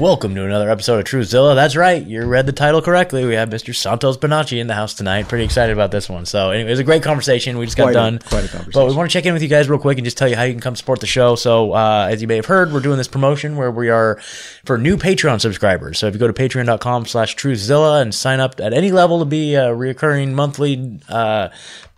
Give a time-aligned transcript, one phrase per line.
[0.00, 1.54] Welcome to another episode of Truezilla.
[1.54, 3.26] That's right, you read the title correctly.
[3.26, 3.74] We have Mr.
[3.74, 5.28] Santos Bonacci in the house tonight.
[5.28, 6.24] Pretty excited about this one.
[6.24, 7.58] So, anyway, it was a great conversation.
[7.58, 8.18] We just got Quite a- done.
[8.20, 8.70] quite a conversation.
[8.72, 10.36] But we want to check in with you guys real quick and just tell you
[10.36, 11.34] how you can come support the show.
[11.34, 14.18] So, uh, as you may have heard, we're doing this promotion where we are
[14.64, 15.98] for new Patreon subscribers.
[15.98, 19.26] So, if you go to patreon.com slash Truezilla and sign up at any level to
[19.26, 21.50] be a reoccurring monthly uh,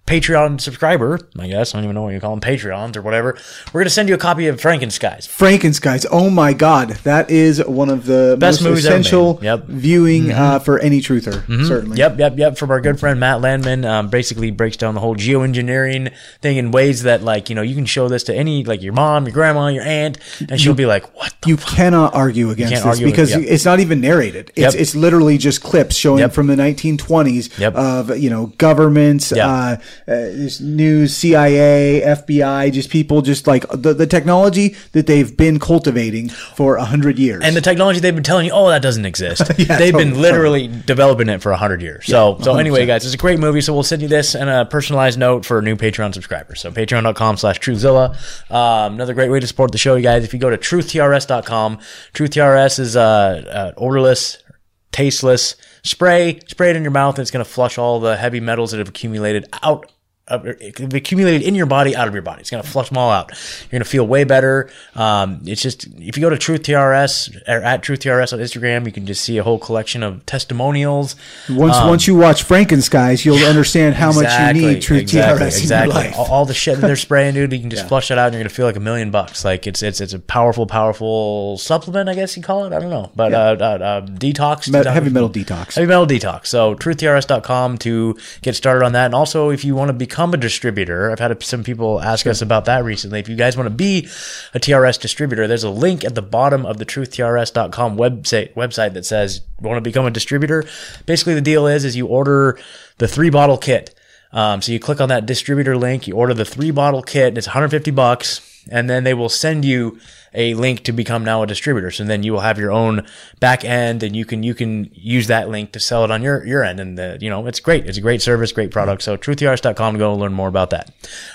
[0.07, 1.75] Patreon subscriber, I guess.
[1.75, 3.39] I don't even know what you call them, Patreons or whatever.
[3.69, 5.29] We're going to send you a copy of Frankenskies.
[5.29, 6.05] Frankenskies.
[6.11, 9.43] Oh my God, that is one of the Best most movies ever essential made.
[9.45, 9.61] Yep.
[9.61, 9.79] Mm-hmm.
[9.79, 11.47] viewing uh, for any truther.
[11.67, 11.99] Certainly.
[11.99, 12.59] Yep, yep, yep.
[12.59, 16.73] From our good friend Matt Landman, um, basically breaks down the whole geoengineering thing in
[16.73, 19.33] ways that, like, you know, you can show this to any, like, your mom, your
[19.33, 22.89] grandma, your aunt, and she'll be like, "What the You cannot argue against can't this
[22.91, 23.43] argue with- because yep.
[23.47, 24.51] it's not even narrated.
[24.57, 24.83] It's Yep.
[24.83, 26.33] it's literally just clips showing Yep.
[26.33, 27.75] from the 1920s Yep.
[27.77, 29.47] of you know governments, Yeah.
[29.49, 35.59] uh, this news, CIA, FBI, just people, just like the, the technology that they've been
[35.59, 37.43] cultivating for a hundred years.
[37.45, 39.43] And the technology they've been telling you, oh, that doesn't exist.
[39.63, 42.07] Yeah, they've totally, been literally developing it for a hundred years.
[42.07, 42.87] So, so anyway, 100%.
[42.87, 43.61] guys, it's a great movie.
[43.61, 46.61] So we'll send you this and a personalized note for new Patreon subscribers.
[46.61, 48.17] So patreon.com slash truthzilla.
[48.51, 50.25] Um, another great way to support the show, you guys.
[50.25, 51.79] If you go to truthtrs.com,
[52.13, 54.43] truthtrs is uh, uh, odorless,
[54.91, 55.55] tasteless
[55.85, 56.41] spray.
[56.47, 58.79] Spray it in your mouth, and it's going to flush all the heavy metals that
[58.79, 59.92] have accumulated out.
[60.29, 62.41] Accumulated in your body, out of your body.
[62.41, 63.31] It's gonna flush them all out.
[63.31, 64.71] You're gonna feel way better.
[64.95, 68.87] Um, it's just if you go to Truth TRS or at Truth TRS on Instagram,
[68.87, 71.17] you can just see a whole collection of testimonials.
[71.51, 75.91] once once you watch Frankenskies, you'll understand how much you need Truth exactly, TRS exactly.
[75.91, 76.19] in your life.
[76.19, 78.35] All, all the shit that they're spraying, dude, you can just flush it out, and
[78.35, 79.45] you're gonna feel like a million bucks.
[79.45, 82.73] Like it's it's it's a powerful, powerful supplement, I guess you call it.
[82.73, 85.75] I don't know, but uh, uh, uh, detox, heavy metal detox.
[85.75, 86.47] Heavy Metal Detox.
[86.47, 89.07] So truthtrs.com to get started on that.
[89.07, 92.43] And also, if you want to become a distributor, I've had some people ask us
[92.43, 93.19] about that recently.
[93.19, 94.09] If you guys want to be
[94.53, 99.07] a TRS distributor, there's a link at the bottom of the truthtrs.com website website that
[99.07, 100.67] says want to become a distributor.
[101.07, 102.59] Basically, the deal is is you order
[102.99, 103.95] the three bottle kit.
[104.33, 107.39] Um, so you click on that distributor link, you order the three bottle kit, and
[107.39, 109.99] it's 150 bucks, and then they will send you
[110.35, 111.91] a link to become now a distributor.
[111.91, 113.07] So then you will have your own
[113.41, 116.45] back end, and you can you can use that link to sell it on your
[116.47, 116.81] your end.
[116.81, 117.87] And the, you know it's great.
[117.87, 119.03] It's a great service, great product.
[119.03, 120.91] So truthtrs.com to go learn more about that.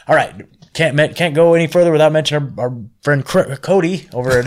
[0.08, 2.78] All right, can't can't go any further without mentioning our, our
[3.08, 3.24] friend
[3.62, 4.46] Cody over at.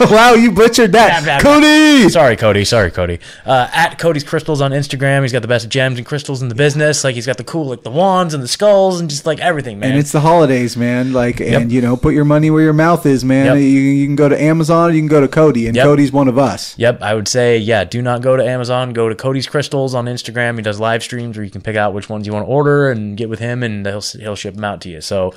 [0.10, 1.40] wow, you butchered that.
[1.40, 2.08] Cody.
[2.08, 2.64] Sorry, Cody.
[2.64, 3.20] Sorry, Cody.
[3.46, 5.22] Uh, at Cody's Crystals on Instagram.
[5.22, 7.04] He's got the best gems and crystals in the business.
[7.04, 9.78] Like he's got the cool, like the wands and the skulls and just like everything,
[9.78, 9.90] man.
[9.90, 11.12] And it's the holidays, man.
[11.12, 13.46] Like, and you know, put your money where your mouth is, man.
[13.46, 13.56] Yep.
[13.58, 15.84] You, you can go to Amazon, you can go to Cody, and Yep.
[15.84, 16.76] Cody's one of us.
[16.78, 18.94] Yep, I would say, yeah, do not go to Amazon.
[18.94, 20.56] Go to Cody's Crystals on Instagram.
[20.56, 22.90] He does live streams where you can pick out which ones you want to order
[22.90, 25.00] and get with him, and he'll, he'll ship them out to you.
[25.00, 25.34] So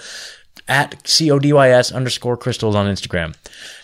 [0.68, 3.36] at C-O-D-Y-S underscore crystals on Instagram.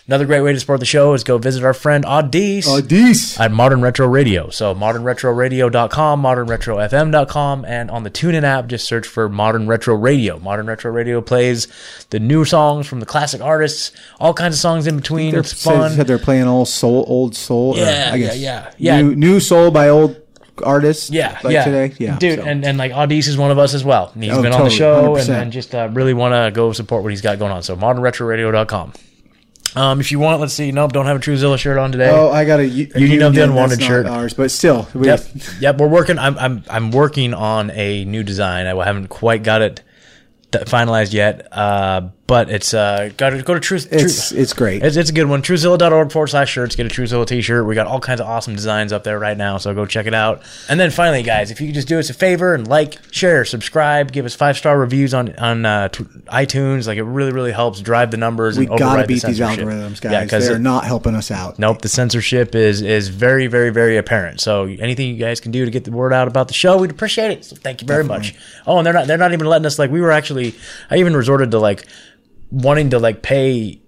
[0.08, 3.38] Another great way to support the show is go visit our friend Audis Dees.
[3.38, 4.50] at Modern Retro Radio.
[4.50, 10.38] So modernretroradio.com, modernretrofm.com, and on the TuneIn app, just search for Modern Retro Radio.
[10.40, 11.68] Modern Retro Radio plays
[12.10, 15.34] the new songs from the classic artists, all kinds of songs in between.
[15.36, 15.96] It's fun.
[15.96, 17.74] they're playing all soul, old soul.
[17.74, 19.02] or, Yeah, I guess, yeah, yeah, yeah.
[19.02, 20.16] New, new soul by old
[20.64, 21.10] artists.
[21.10, 21.94] Yeah, like yeah, today.
[21.98, 22.44] Yeah, dude, so.
[22.44, 24.12] and, and like Audis is one of us as well.
[24.14, 25.42] He's Oh, been on the show and, 100%.
[25.42, 27.62] and just uh, really want to go support what he's got going on.
[27.62, 28.92] So modernretroradio.com.
[29.74, 30.70] Um, if you want, let's see.
[30.70, 32.10] Nope, don't have a Truezilla shirt on today.
[32.10, 34.04] oh, I got a, a, u- Union of the Unwanted shirt.
[34.04, 35.24] Ours, but still, we, Yep,
[35.60, 35.78] yep.
[35.78, 36.18] We're working.
[36.18, 38.66] I'm I'm I'm working on a new design.
[38.66, 39.82] I haven't quite got it
[40.52, 41.48] finalized yet.
[41.50, 43.88] Uh, but it's uh got to go to Truth.
[43.92, 44.82] it's Truth- it's great.
[44.82, 45.42] It's, it's a good one.
[45.42, 46.76] Truezilla.org forward slash shirts.
[46.76, 47.66] Get a Truezilla t shirt.
[47.66, 49.58] We got all kinds of awesome designs up there right now.
[49.58, 50.42] So go check it out.
[50.68, 53.44] And then finally, guys, if you could just do us a favor and like, share,
[53.44, 56.86] subscribe, give us five star reviews on on uh, t- iTunes.
[56.86, 58.56] Like it really, really helps drive the numbers.
[58.58, 60.30] we gotta override the beat these algorithms, Yeah, guys.
[60.30, 61.58] 'cause They're it- not helping us out.
[61.58, 64.40] Nope, the censorship is is very, very, very apparent.
[64.40, 66.90] So anything you guys can do to get the word out about the show, we'd
[66.92, 67.44] appreciate it.
[67.44, 68.34] So thank you very much.
[68.66, 70.54] Oh, and they're not they're not even letting us like we were actually
[70.90, 71.84] I even resorted to like
[72.52, 73.80] wanting to like pay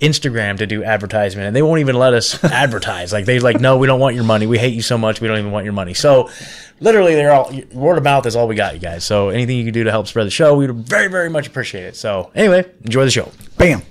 [0.00, 3.12] Instagram to do advertisement and they won't even let us advertise.
[3.12, 4.46] Like they like, no, we don't want your money.
[4.46, 5.20] We hate you so much.
[5.20, 5.94] We don't even want your money.
[5.94, 6.30] So
[6.80, 9.04] literally they're all word of mouth is all we got, you guys.
[9.04, 11.46] So anything you can do to help spread the show, we would very, very much
[11.46, 11.96] appreciate it.
[11.96, 13.30] So anyway, enjoy the show.
[13.56, 13.82] Bam.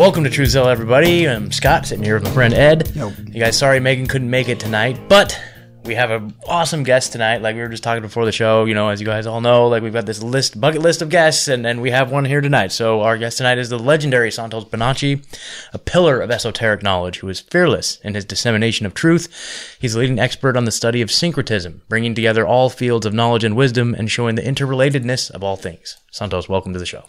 [0.00, 1.28] Welcome to Truezilla, everybody.
[1.28, 2.90] I'm Scott, sitting here with my friend Ed.
[2.96, 3.10] Yo.
[3.26, 5.38] You guys, sorry Megan couldn't make it tonight, but
[5.84, 7.42] we have an awesome guest tonight.
[7.42, 9.68] Like we were just talking before the show, you know, as you guys all know,
[9.68, 12.40] like we've got this list, bucket list of guests, and, and we have one here
[12.40, 12.72] tonight.
[12.72, 15.22] So our guest tonight is the legendary Santos Bonacci,
[15.74, 19.76] a pillar of esoteric knowledge who is fearless in his dissemination of truth.
[19.78, 23.44] He's a leading expert on the study of syncretism, bringing together all fields of knowledge
[23.44, 25.98] and wisdom and showing the interrelatedness of all things.
[26.10, 27.04] Santos, welcome to the show.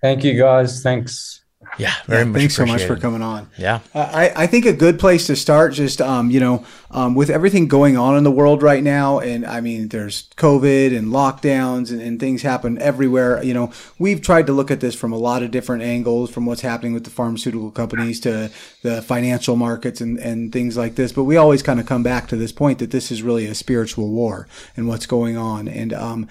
[0.00, 0.80] Thank you, guys.
[0.80, 1.42] Thanks
[1.78, 2.38] yeah, very yeah, much.
[2.40, 3.48] Thanks so much for coming on.
[3.58, 7.30] Yeah, I, I think a good place to start, just um, you know, um, with
[7.30, 11.90] everything going on in the world right now, and I mean, there's COVID and lockdowns
[11.90, 13.42] and, and things happen everywhere.
[13.42, 16.46] You know, we've tried to look at this from a lot of different angles, from
[16.46, 18.50] what's happening with the pharmaceutical companies to
[18.86, 21.12] the financial markets and, and things like this.
[21.12, 23.54] But we always kind of come back to this point that this is really a
[23.54, 24.46] spiritual war
[24.76, 25.68] and what's going on.
[25.68, 26.28] And um,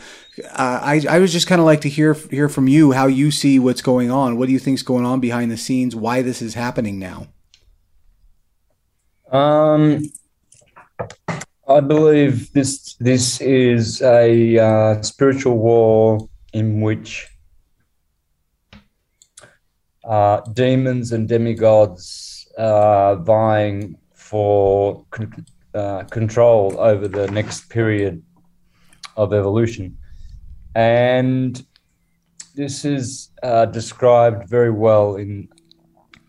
[0.54, 3.60] I I was just kind of like to hear hear from you how you see
[3.60, 4.38] what's going on.
[4.38, 5.96] What do you think's going on behind the scenes?
[5.96, 7.28] Why this is happening now?
[9.32, 10.04] Um,
[11.68, 17.28] I believe this this is a uh, spiritual war in which
[20.06, 28.24] uh, demons and demigods are vying for con- uh, control over the next period
[29.18, 29.98] of evolution.
[30.74, 31.66] And
[32.56, 35.50] this is uh, described very well in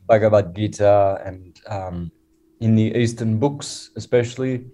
[0.07, 2.11] Bhagavad Gita and um,
[2.61, 4.67] in the Eastern books, especially.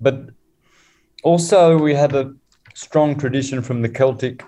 [0.00, 0.30] But
[1.22, 2.32] also, we have a
[2.74, 4.44] strong tradition from the Celtic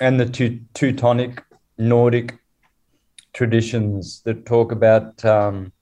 [0.00, 1.42] and the Teutonic,
[1.78, 2.39] Nordic
[3.32, 5.72] traditions that talk about um,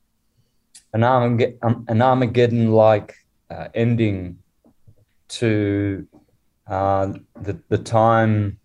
[0.92, 3.14] an Armageddon like
[3.50, 4.38] uh, ending
[5.28, 6.06] to
[6.66, 7.12] uh,
[7.42, 8.58] the the time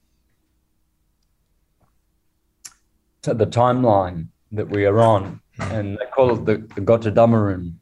[3.21, 7.74] to the timeline that we are on, and they call it the, the Götterdämmerung.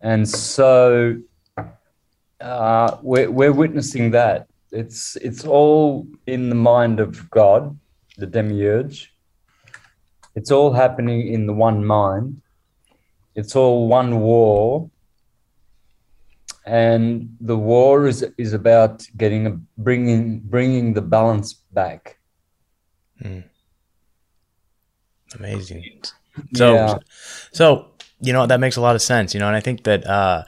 [0.00, 1.16] And so
[2.40, 4.46] uh, we're, we're witnessing that.
[4.70, 7.78] It's, it's all in the mind of God,
[8.18, 9.15] the demiurge.
[10.36, 12.40] It's all happening in the one mind.
[13.34, 14.90] It's all one war
[16.66, 22.18] and the war is is about getting a, bringing bringing the balance back.
[23.22, 23.44] Mm.
[25.36, 26.02] Amazing.
[26.54, 26.98] So, yeah.
[27.52, 29.32] so you know that makes a lot of sense.
[29.32, 30.44] You know, and I think that uh,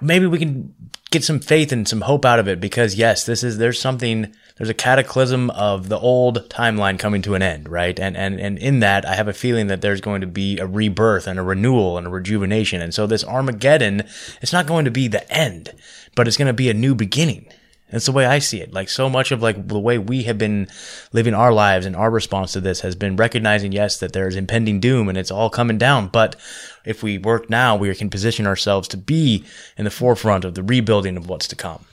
[0.00, 0.74] maybe we can
[1.10, 4.34] get some faith and some hope out of it because yes, this is there's something
[4.56, 7.98] there's a cataclysm of the old timeline coming to an end, right?
[7.98, 10.66] And and and in that, I have a feeling that there's going to be a
[10.66, 12.80] rebirth and a renewal and a rejuvenation.
[12.80, 14.04] And so this Armageddon,
[14.40, 15.72] it's not going to be the end,
[16.14, 17.46] but it's going to be a new beginning.
[17.90, 18.72] That's the way I see it.
[18.72, 20.68] Like so much of like the way we have been
[21.12, 24.80] living our lives and our response to this has been recognizing, yes, that there's impending
[24.80, 26.08] doom and it's all coming down.
[26.08, 26.36] But
[26.84, 29.44] if we work now, we can position ourselves to be
[29.76, 31.84] in the forefront of the rebuilding of what's to come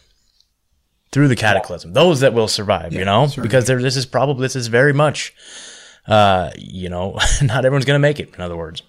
[1.11, 1.93] through the cataclysm.
[1.93, 3.47] Those that will survive, yeah, you know, certainly.
[3.47, 5.33] because this is probably this is very much,
[6.07, 8.33] uh, you know, not everyone's going to make it.
[8.35, 8.83] In other words,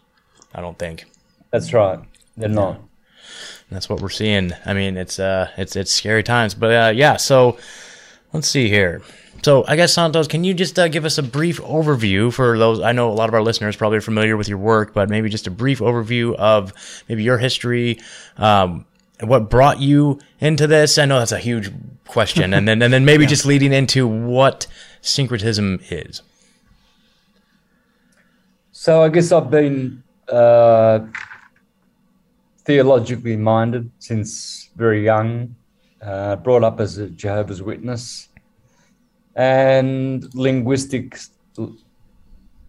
[0.54, 1.04] I don't think.
[1.50, 2.00] That's right.
[2.36, 2.54] They're yeah.
[2.54, 2.80] not.
[3.70, 4.52] That's what we're seeing.
[4.66, 7.16] I mean, it's uh, it's it's scary times, but uh, yeah.
[7.16, 7.58] So
[8.32, 9.02] let's see here.
[9.42, 12.80] So I guess Santos, can you just uh, give us a brief overview for those?
[12.80, 15.28] I know a lot of our listeners probably are familiar with your work, but maybe
[15.28, 16.72] just a brief overview of
[17.08, 17.98] maybe your history,
[18.36, 18.84] um,
[19.22, 20.98] what brought you into this?
[20.98, 21.70] I know that's a huge
[22.06, 23.30] question, and then and then maybe yeah.
[23.30, 24.66] just leading into what
[25.00, 26.22] syncretism is.
[28.72, 31.00] So I guess I've been uh,
[32.64, 35.54] theologically minded since very young.
[36.00, 38.28] Uh, brought up as a Jehovah's Witness,
[39.36, 41.16] and linguistic,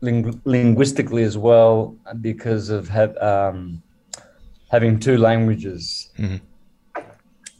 [0.01, 3.17] ling- linguistically as well because of have.
[3.17, 3.81] Um,
[4.73, 6.39] having two languages, mm-hmm.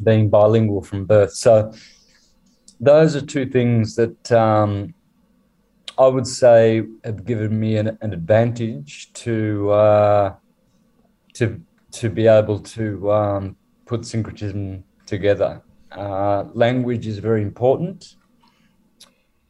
[0.04, 1.32] being bilingual from birth.
[1.34, 1.72] So
[2.80, 4.96] those are two things that um,
[6.00, 10.36] I would say have given me an, an advantage to uh,
[11.36, 11.62] to
[12.00, 13.56] to be able to um,
[13.86, 15.62] put syncretism together.
[15.92, 18.16] Uh, language is very important,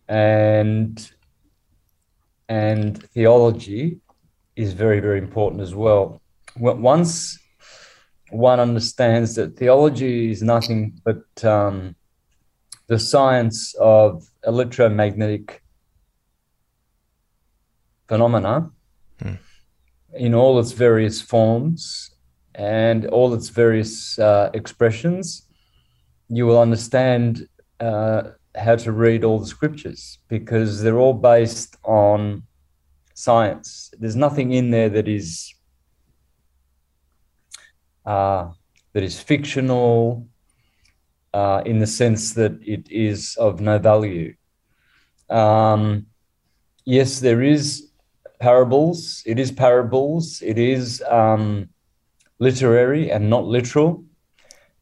[0.10, 1.12] and
[2.50, 4.02] and theology
[4.58, 6.22] is very very important as well.
[6.58, 7.40] Once
[8.34, 11.96] one understands that theology is nothing but um,
[12.88, 15.64] the science of electromagnetic
[18.08, 18.70] phenomena
[19.22, 19.36] hmm.
[20.14, 22.12] in all its various forms
[22.56, 25.48] and all its various uh, expressions,
[26.28, 27.48] you will understand
[27.80, 28.24] uh,
[28.56, 32.44] how to read all the scriptures because they're all based on
[33.14, 33.92] science.
[34.00, 35.54] There's nothing in there that is
[38.06, 38.52] uh,
[38.94, 40.28] that is fictional
[41.34, 44.36] uh, in the sense that it is of no value.
[45.30, 46.08] Um,
[46.86, 47.90] yes, there is
[48.40, 49.24] parables.
[49.26, 50.42] It is parables.
[50.42, 51.70] It is um,
[52.40, 54.04] literary and not literal,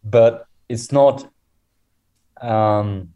[0.03, 1.27] but it's not
[2.41, 3.13] um,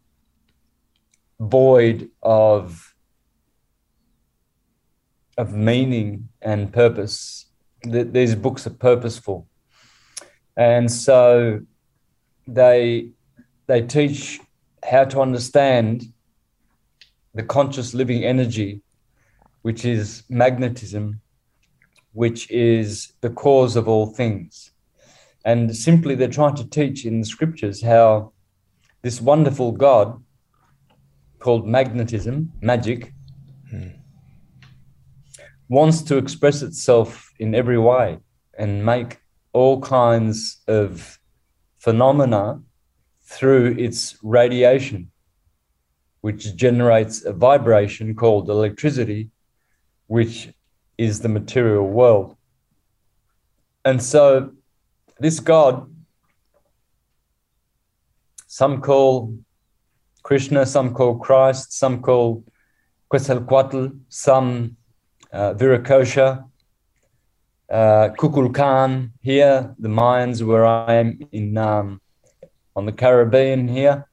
[1.40, 2.96] void of
[5.38, 7.48] of meaning and purpose.
[7.84, 9.48] Th- these books are purposeful,
[10.58, 11.62] and so
[12.48, 13.10] they
[13.68, 14.40] they teach
[14.84, 16.12] how to understand
[17.34, 18.82] the conscious living energy,
[19.64, 21.20] which is magnetism,
[22.14, 24.72] which is the cause of all things.
[25.44, 28.32] And simply, they're trying to teach in the scriptures how
[29.02, 30.24] this wonderful God
[31.40, 33.14] called magnetism, magic,
[33.70, 33.90] hmm.
[35.70, 38.18] wants to express itself in every way
[38.58, 39.20] and make
[39.56, 41.18] all kinds of
[41.78, 42.60] phenomena
[43.24, 45.10] through its radiation,
[46.20, 49.30] which generates a vibration called electricity,
[50.08, 50.50] which
[50.98, 52.36] is the material world.
[53.86, 54.52] And so,
[55.22, 55.90] this God,
[58.48, 59.38] some call
[60.22, 62.44] Krishna, some call Christ, some call
[63.10, 64.76] Quetzalcoatl, some
[65.32, 66.44] uh, Viracocha,
[67.70, 72.02] uh, Kukulkan here, the Mayans where I am in um,
[72.76, 74.08] on the Caribbean here.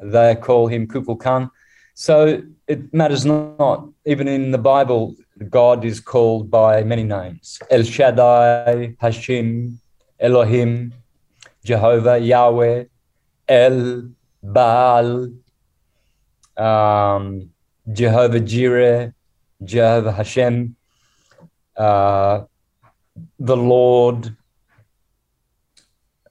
[0.00, 1.50] They call him Kukulkan.
[1.94, 3.88] So it matters not.
[4.04, 5.14] Even in the Bible,
[5.48, 9.80] God is called by many names El Shaddai, Hashem,
[10.20, 10.92] Elohim,
[11.64, 12.84] Jehovah, Yahweh,
[13.48, 14.10] El,
[14.42, 15.30] Baal,
[16.56, 17.50] um,
[17.92, 19.12] Jehovah Jireh,
[19.62, 20.76] Jehovah Hashem,
[21.78, 22.44] uh,
[23.38, 24.36] the Lord,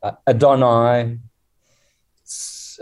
[0.03, 1.19] uh, Adonai,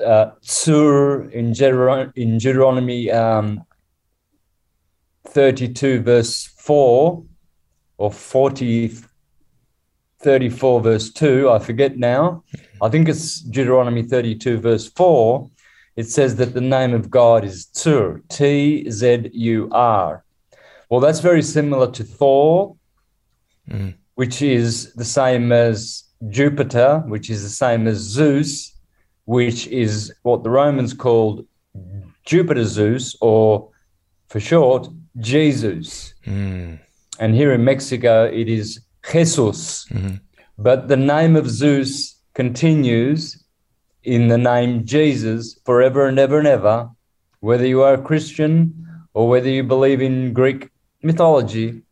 [0.04, 3.64] uh, Tzur in, Deuteron- in Deuteronomy um,
[5.28, 7.24] 32, verse 4,
[7.98, 8.98] or 40,
[10.20, 12.44] 34, verse 2, I forget now.
[12.82, 15.50] I think it's Deuteronomy 32, verse 4.
[15.96, 20.25] It says that the name of God is Tzur, T Z U R.
[20.90, 22.76] Well, that's very similar to Thor,
[23.70, 23.94] mm.
[24.16, 28.76] which is the same as Jupiter, which is the same as Zeus,
[29.26, 31.46] which is what the Romans called
[32.26, 33.70] Jupiter Zeus, or
[34.30, 34.88] for short,
[35.18, 36.14] Jesus.
[36.26, 36.80] Mm.
[37.20, 38.80] And here in Mexico, it is
[39.12, 39.86] Jesus.
[39.86, 40.16] Mm-hmm.
[40.58, 43.44] But the name of Zeus continues
[44.04, 46.90] in the name Jesus forever and ever and ever,
[47.40, 48.74] whether you are a Christian
[49.14, 50.70] or whether you believe in Greek
[51.06, 51.84] mythology,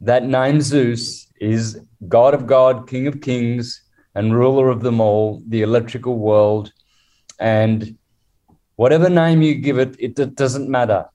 [0.00, 3.82] that name Zeus is God of God, King of Kings,
[4.14, 6.72] and ruler of them all, the electrical world.
[7.40, 7.98] And
[8.76, 11.06] whatever name you give it, it doesn't matter.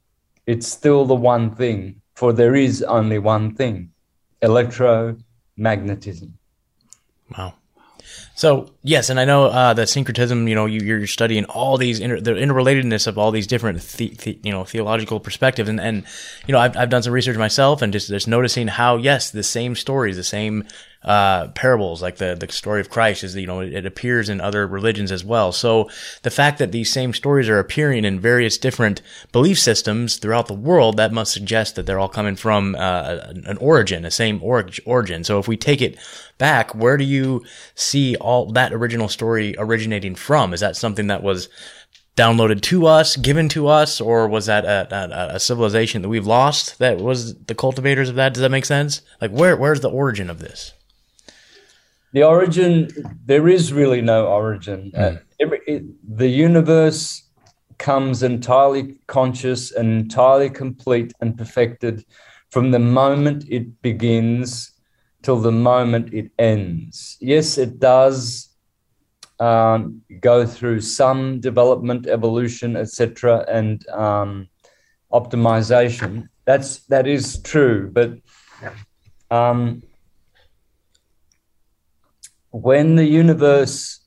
[0.45, 3.91] It's still the one thing, for there is only one thing
[4.41, 6.31] electromagnetism.
[7.37, 7.53] Wow.
[8.39, 10.47] So yes, and I know uh, the syncretism.
[10.47, 14.15] You know, you, are studying all these inter- the interrelatedness of all these different the,
[14.23, 16.05] the, you know theological perspectives, and and
[16.47, 19.43] you know I've I've done some research myself, and just just noticing how yes, the
[19.43, 20.63] same stories, the same
[21.03, 24.41] uh, parables, like the, the story of Christ is, you know, it, it, appears in
[24.41, 25.53] other religions as well.
[25.53, 25.89] So
[26.23, 29.01] the fact that these same stories are appearing in various different
[29.31, 33.57] belief systems throughout the world, that must suggest that they're all coming from uh, an
[33.61, 35.23] origin, a same orig- origin.
[35.23, 35.97] So if we take it
[36.37, 40.53] back, where do you see all that original story originating from?
[40.53, 41.47] Is that something that was
[42.17, 46.27] downloaded to us, given to us, or was that a, a, a, civilization that we've
[46.27, 48.33] lost that was the cultivators of that?
[48.33, 49.01] Does that make sense?
[49.21, 50.73] Like, where where's the origin of this?
[52.13, 52.89] The origin
[53.25, 54.91] there is really no origin.
[54.95, 55.17] Mm.
[55.17, 55.83] uh, every, it,
[56.17, 57.29] the universe
[57.77, 62.03] comes entirely conscious and entirely complete and perfected
[62.49, 64.71] from the moment it begins
[65.21, 67.17] till the moment it ends.
[67.21, 68.49] Yes it does
[69.39, 74.49] um, go through some development evolution etc and um,
[75.13, 76.27] optimization.
[76.45, 78.13] That's that is true but
[79.31, 79.83] um,
[82.51, 84.01] when the universe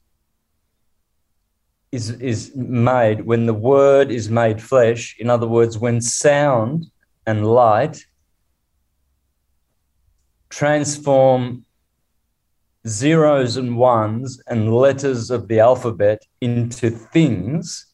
[1.92, 6.87] is is made, when the word is made flesh, in other words, when sound
[7.26, 8.04] and light
[10.49, 11.64] transform
[12.87, 17.87] zeros and ones and letters of the alphabet into things,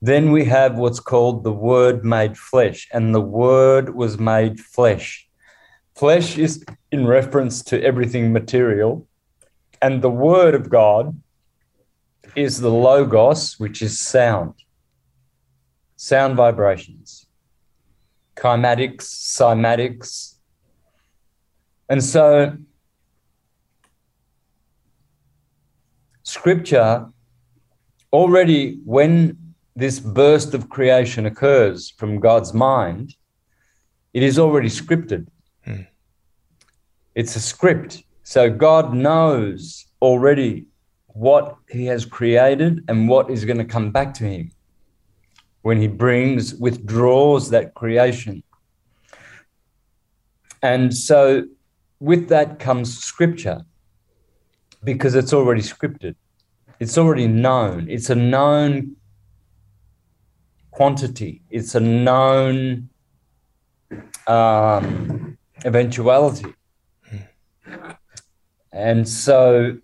[0.00, 5.29] then we have what's called the word made flesh, and the word was made flesh
[6.00, 9.06] Flesh is in reference to everything material,
[9.82, 11.20] and the Word of God
[12.34, 14.54] is the Logos, which is sound,
[15.96, 17.26] sound vibrations,
[18.34, 20.36] kymatics, cymatics.
[21.90, 22.56] And so,
[26.22, 27.10] Scripture
[28.10, 33.16] already, when this burst of creation occurs from God's mind,
[34.14, 35.26] it is already scripted.
[37.14, 38.04] It's a script.
[38.22, 40.66] So God knows already
[41.08, 44.52] what he has created and what is going to come back to him
[45.62, 48.42] when he brings, withdraws that creation.
[50.62, 51.44] And so
[51.98, 53.64] with that comes scripture
[54.84, 56.14] because it's already scripted.
[56.78, 57.90] It's already known.
[57.90, 58.96] It's a known
[60.70, 61.42] quantity.
[61.50, 62.88] It's a known
[64.26, 66.54] um, eventuality.
[68.72, 69.78] And so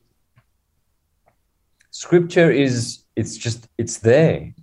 [1.90, 4.54] scripture is it's just it's there.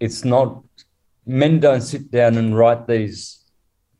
[0.00, 0.62] It's not
[1.26, 3.44] men don't sit down and write these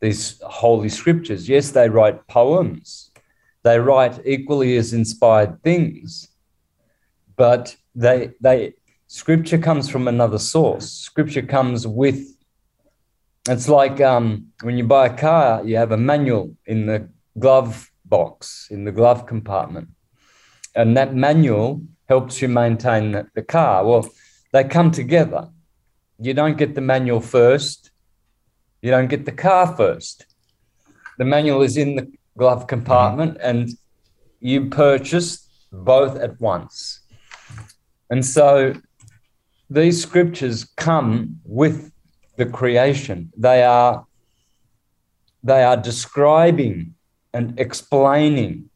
[0.00, 1.48] these holy scriptures.
[1.48, 3.10] Yes they write poems.
[3.64, 6.28] They write equally as inspired things
[7.38, 8.74] but they they
[9.06, 10.92] scripture comes from another source.
[10.92, 12.20] Scripture comes with
[13.48, 17.08] it's like um, when you buy a car you have a manual in the
[17.38, 19.88] glove box in the glove compartment
[20.74, 23.84] and that manual helps you maintain the, car.
[23.84, 24.08] Well,
[24.52, 25.48] they come together.
[26.18, 27.90] You don't get the manual first,
[28.80, 30.26] you don't get the car first.
[31.18, 33.48] The manual is in the glove compartment mm-hmm.
[33.48, 33.70] and
[34.40, 37.00] you purchase both at once.
[38.10, 38.74] And so
[39.68, 41.92] these scriptures come with
[42.36, 43.32] the creation.
[43.36, 44.06] They are
[45.42, 46.94] they are describing
[47.32, 48.70] and explaining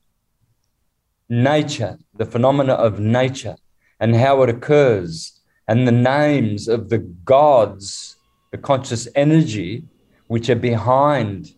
[1.28, 3.56] nature, the phenomena of nature,
[4.00, 8.16] and how it occurs, and the names of the gods,
[8.50, 9.84] the conscious energy
[10.26, 11.54] which are behind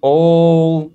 [0.00, 0.92] all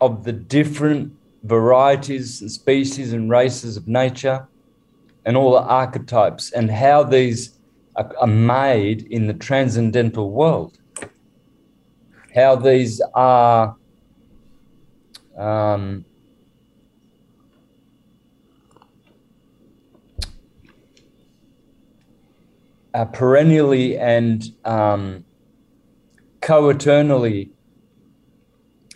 [0.00, 4.46] of the different varieties and species and races of nature
[5.24, 7.58] and all the archetypes and how these
[7.96, 10.78] are, made in the transcendental world.
[12.34, 13.76] How these are
[15.36, 16.04] um,
[22.94, 25.24] uh, perennially and um,
[26.40, 27.50] co-eternally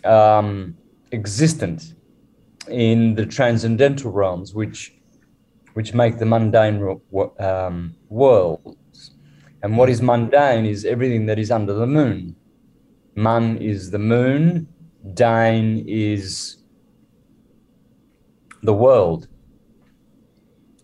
[0.03, 0.77] um,
[1.11, 1.95] existent
[2.69, 4.93] in the transcendental realms, which
[5.73, 6.99] which make the mundane
[7.39, 9.11] um, worlds.
[9.61, 12.35] And what is mundane is everything that is under the moon.
[13.15, 14.67] Mun is the moon.
[15.13, 16.57] Dane is
[18.63, 19.27] the world.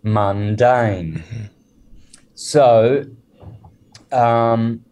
[0.03, 1.15] Mundane.
[1.15, 1.43] Mm-hmm.
[2.35, 3.05] So,
[4.11, 4.83] um,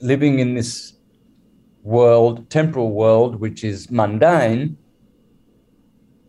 [0.00, 0.94] living in this
[1.82, 4.76] world, temporal world, which is mundane,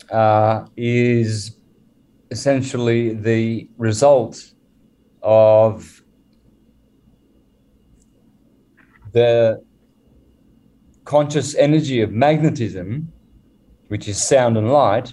[0.09, 1.57] uh, is
[2.31, 4.53] essentially the result
[5.21, 6.01] of
[9.11, 9.61] the
[11.11, 13.11] conscious energy of magnetism,
[13.89, 15.11] which is sound and light,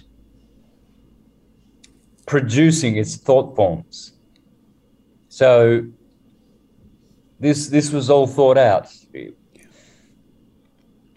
[2.25, 4.13] producing its thought forms.
[5.27, 5.85] So
[7.41, 8.87] this this was all thought out.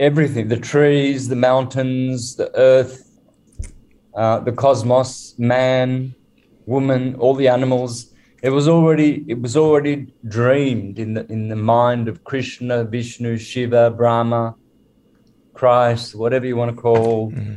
[0.00, 2.96] Everything, the trees, the mountains, the earth,
[4.16, 6.12] uh, the cosmos, man,
[6.66, 8.12] woman, all the animals.
[8.42, 13.38] It was already it was already dreamed in the in the mind of Krishna, Vishnu,
[13.38, 14.56] Shiva, Brahma,
[15.54, 17.54] Christ, whatever you want to call mm-hmm.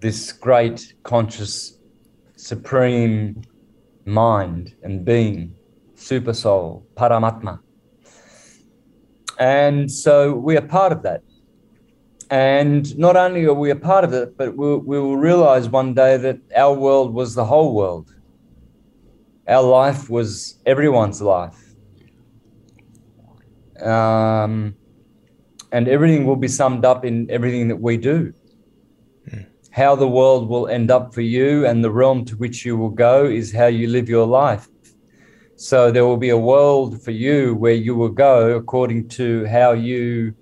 [0.00, 1.78] this great conscious
[2.36, 3.42] supreme
[4.04, 5.54] mind and being,
[5.94, 7.60] super soul, Paramatma.
[9.38, 11.22] And so we are part of that.
[12.30, 15.94] And not only are we a part of it, but we'll, we will realize one
[15.94, 18.14] day that our world was the whole world.
[19.46, 21.74] Our life was everyone's life.
[23.80, 24.76] Um,
[25.74, 28.32] and everything will be summed up in everything that we do
[29.74, 32.94] how the world will end up for you and the realm to which you will
[33.08, 34.68] go is how you live your life.
[35.56, 39.72] So there will be a world for you where you will go according to how
[39.72, 40.32] you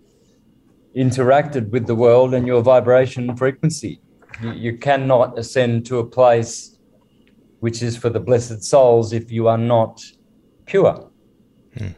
[0.95, 4.03] interacted with the world and your vibration frequency.
[4.43, 6.79] You, you cannot ascend to a place
[7.61, 10.03] which is for the blessed souls if you are not
[10.67, 11.11] pure.
[11.79, 11.93] Hmm.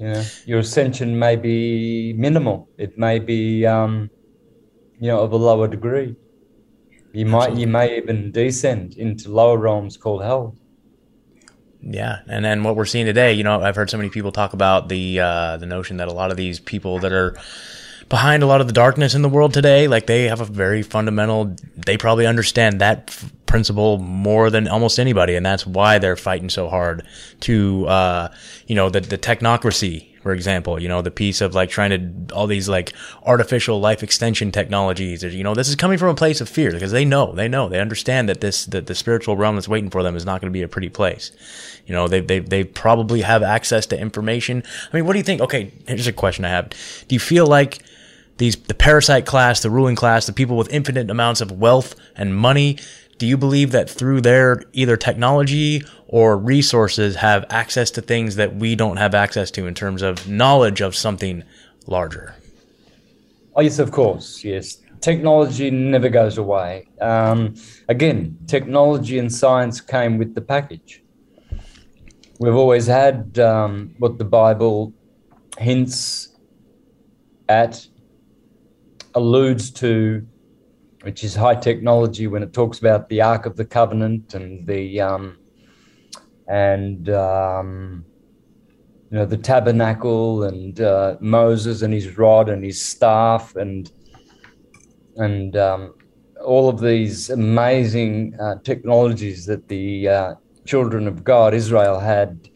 [0.00, 2.70] You know, your ascension may be minimal.
[2.78, 4.08] It may be, um,
[4.98, 6.16] you know, of a lower degree.
[7.12, 10.56] You might, you may even descend into lower realms called hell.
[11.82, 14.54] Yeah, and then what we're seeing today, you know, I've heard so many people talk
[14.54, 17.36] about the uh, the notion that a lot of these people that are
[18.08, 20.82] behind a lot of the darkness in the world today, like they have a very
[20.82, 21.54] fundamental.
[21.76, 26.48] They probably understand that f- principle more than almost anybody, and that's why they're fighting
[26.48, 27.04] so hard
[27.40, 28.28] to, uh,
[28.66, 32.34] you know, the the technocracy for example, you know, the piece of like trying to
[32.34, 32.92] all these like
[33.24, 36.92] artificial life extension technologies, you know, this is coming from a place of fear because
[36.92, 40.02] they know, they know, they understand that this, that the spiritual realm that's waiting for
[40.02, 41.32] them is not going to be a pretty place.
[41.86, 44.62] You know, they, they, they probably have access to information.
[44.92, 45.40] I mean, what do you think?
[45.40, 45.72] Okay.
[45.86, 46.68] Here's a question I have.
[46.68, 47.82] Do you feel like
[48.36, 52.36] these, the parasite class, the ruling class, the people with infinite amounts of wealth and
[52.36, 52.78] money,
[53.20, 58.56] do you believe that through their either technology or resources have access to things that
[58.56, 61.44] we don't have access to in terms of knowledge of something
[61.86, 62.34] larger?
[63.54, 64.42] Oh, yes, of course.
[64.42, 64.78] Yes.
[65.02, 66.88] Technology never goes away.
[67.02, 67.56] Um,
[67.90, 71.02] again, technology and science came with the package.
[72.38, 74.94] We've always had um, what the Bible
[75.58, 76.30] hints
[77.50, 77.86] at,
[79.14, 80.26] alludes to
[81.02, 85.00] which is high technology when it talks about the Ark of the Covenant and the
[85.00, 85.38] um,
[86.46, 88.04] and um,
[89.10, 93.90] you know the tabernacle and uh, Moses and his rod and his staff and
[95.16, 95.94] and um,
[96.44, 100.34] all of these amazing uh, technologies that the uh,
[100.66, 102.48] children of God, Israel, had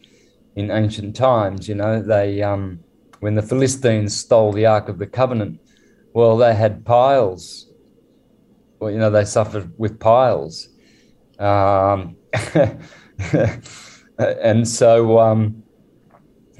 [0.55, 1.67] in ancient times.
[1.67, 2.79] You know, they um,
[3.21, 5.59] when the Philistines stole the Ark of the Covenant,
[6.13, 7.64] well, they had piles
[8.79, 10.69] well, you know, they suffered with piles.
[11.39, 12.15] Um,
[14.17, 15.63] and so um,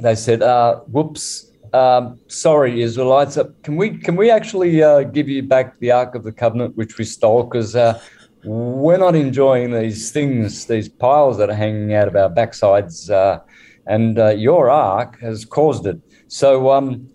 [0.01, 5.27] they said, uh, whoops, um, sorry, Israelites, uh, can we can we actually uh, give
[5.27, 7.43] you back the Ark of the Covenant which we stole?
[7.43, 7.99] Because uh,
[8.43, 13.41] we're not enjoying these things, these piles that are hanging out of our backsides, uh,
[13.87, 15.99] and uh, your Ark has caused it.
[16.27, 17.09] So um,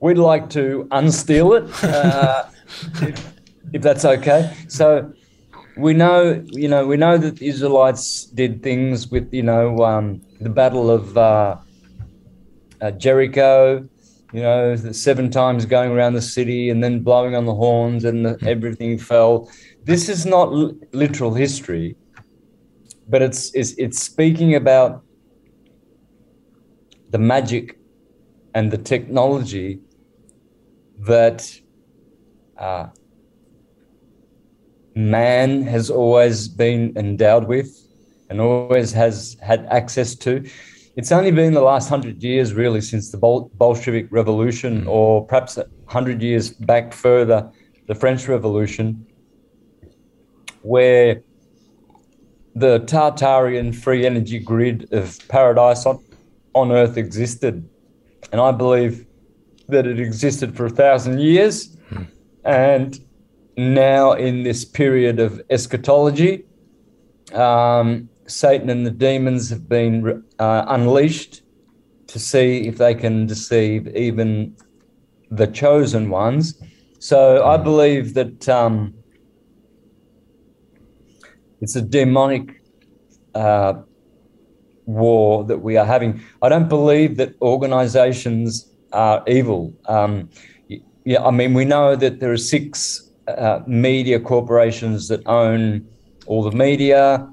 [0.00, 1.64] we'd like to unsteal it
[3.74, 4.50] if that's okay.
[4.68, 5.12] So
[5.76, 10.22] we know, you know, we know that the Israelites did things with, you know, um,
[10.40, 11.56] the Battle of uh,
[12.80, 13.86] uh, Jericho.
[14.32, 18.26] You know, seven times going around the city and then blowing on the horns and
[18.26, 19.48] the, everything fell.
[19.84, 21.96] This is not l- literal history,
[23.08, 25.04] but it's, it's it's speaking about
[27.10, 27.78] the magic
[28.54, 29.78] and the technology
[30.98, 31.48] that
[32.58, 32.88] uh,
[34.94, 37.68] man has always been endowed with
[38.30, 40.48] and always has had access to.
[40.96, 44.88] It's only been the last hundred years, really, since the Bol- Bolshevik Revolution, mm.
[44.88, 47.50] or perhaps a hundred years back further,
[47.88, 49.04] the French Revolution,
[50.62, 51.20] where
[52.54, 56.02] the Tartarian free energy grid of paradise on,
[56.54, 57.68] on Earth existed.
[58.30, 59.04] And I believe
[59.68, 61.76] that it existed for a thousand years.
[61.90, 62.06] Mm.
[62.44, 63.00] And
[63.56, 66.44] now in this period of eschatology.
[67.32, 71.42] Um, Satan and the demons have been uh, unleashed
[72.06, 74.56] to see if they can deceive even
[75.30, 76.60] the chosen ones.
[76.98, 78.94] So I believe that um,
[81.60, 82.62] it's a demonic
[83.34, 83.74] uh,
[84.86, 86.22] war that we are having.
[86.40, 89.74] I don't believe that organizations are evil.
[89.86, 90.30] Um,
[91.04, 95.86] yeah, I mean, we know that there are six uh, media corporations that own
[96.26, 97.28] all the media.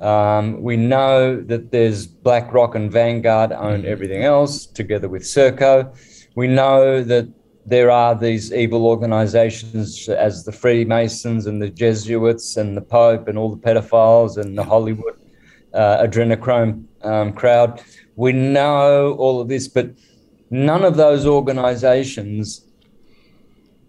[0.00, 3.86] Um, we know that there's BlackRock and Vanguard own mm.
[3.86, 5.96] everything else, together with Serco.
[6.34, 7.28] We know that
[7.66, 13.38] there are these evil organizations as the Freemasons and the Jesuits and the Pope and
[13.38, 15.14] all the pedophiles and the Hollywood
[15.72, 17.82] uh, adrenochrome um, crowd.
[18.16, 19.90] We know all of this, but
[20.50, 22.63] none of those organizations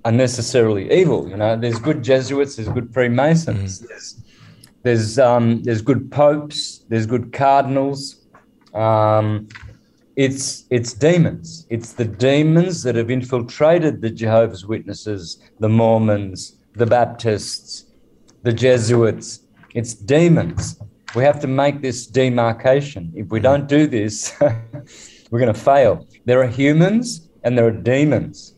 [0.06, 1.28] are necessarily evil.
[1.28, 3.88] You know, there's good Jesuits, there's good Freemasons, mm.
[3.90, 4.22] there's
[4.84, 8.28] there's um, there's good popes, there's good cardinals.
[8.76, 9.50] Um,
[10.16, 11.66] it's it's demons.
[11.72, 17.86] It's the demons that have infiltrated the Jehovah's Witnesses, the Mormons, the Baptists,
[18.44, 19.40] the Jesuits.
[19.74, 20.80] It's demons.
[21.16, 23.12] We have to make this demarcation.
[23.16, 24.36] If we don't do this,
[25.32, 26.06] we're going to fail.
[26.26, 28.55] There are humans and there are demons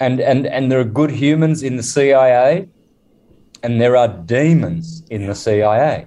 [0.00, 2.68] and and and there are good humans in the CIA,
[3.62, 6.06] and there are demons in the CIA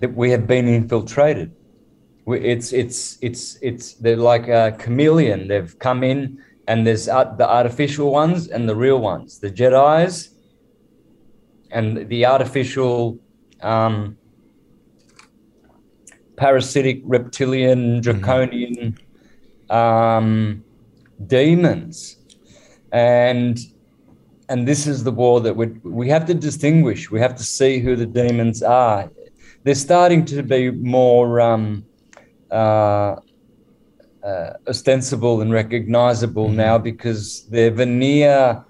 [0.00, 1.54] that we have been infiltrated.
[2.26, 5.48] It's it's it's it's they're like a chameleon.
[5.48, 9.38] They've come in, and there's the artificial ones and the real ones.
[9.38, 10.30] The Jedi's
[11.70, 13.18] and the artificial,
[13.62, 14.16] um,
[16.36, 18.98] parasitic, reptilian, draconian
[19.70, 20.64] um,
[21.26, 22.15] demons,
[22.92, 23.58] and
[24.48, 27.10] and this is the war that we we have to distinguish.
[27.10, 29.10] We have to see who the demons are.
[29.64, 31.84] They're starting to be more um,
[32.50, 33.16] uh,
[34.22, 36.56] uh, ostensible and recognizable mm-hmm.
[36.56, 38.64] now because their veneer,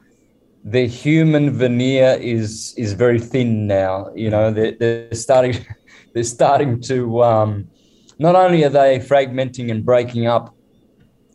[0.64, 4.10] their human veneer is is very thin now.
[4.14, 5.66] You know, they're, they're starting
[6.14, 7.68] they're starting to um,
[8.18, 10.54] not only are they fragmenting and breaking up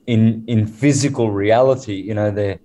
[0.08, 2.60] in in physical reality, you know, they're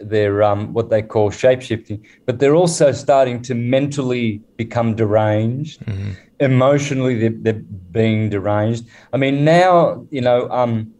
[0.00, 5.80] they're um, what they call shapeshifting, but they're also starting to mentally become deranged.
[5.80, 6.12] Mm-hmm.
[6.40, 8.86] Emotionally, they're, they're, being deranged.
[9.12, 10.94] I mean, now you know um,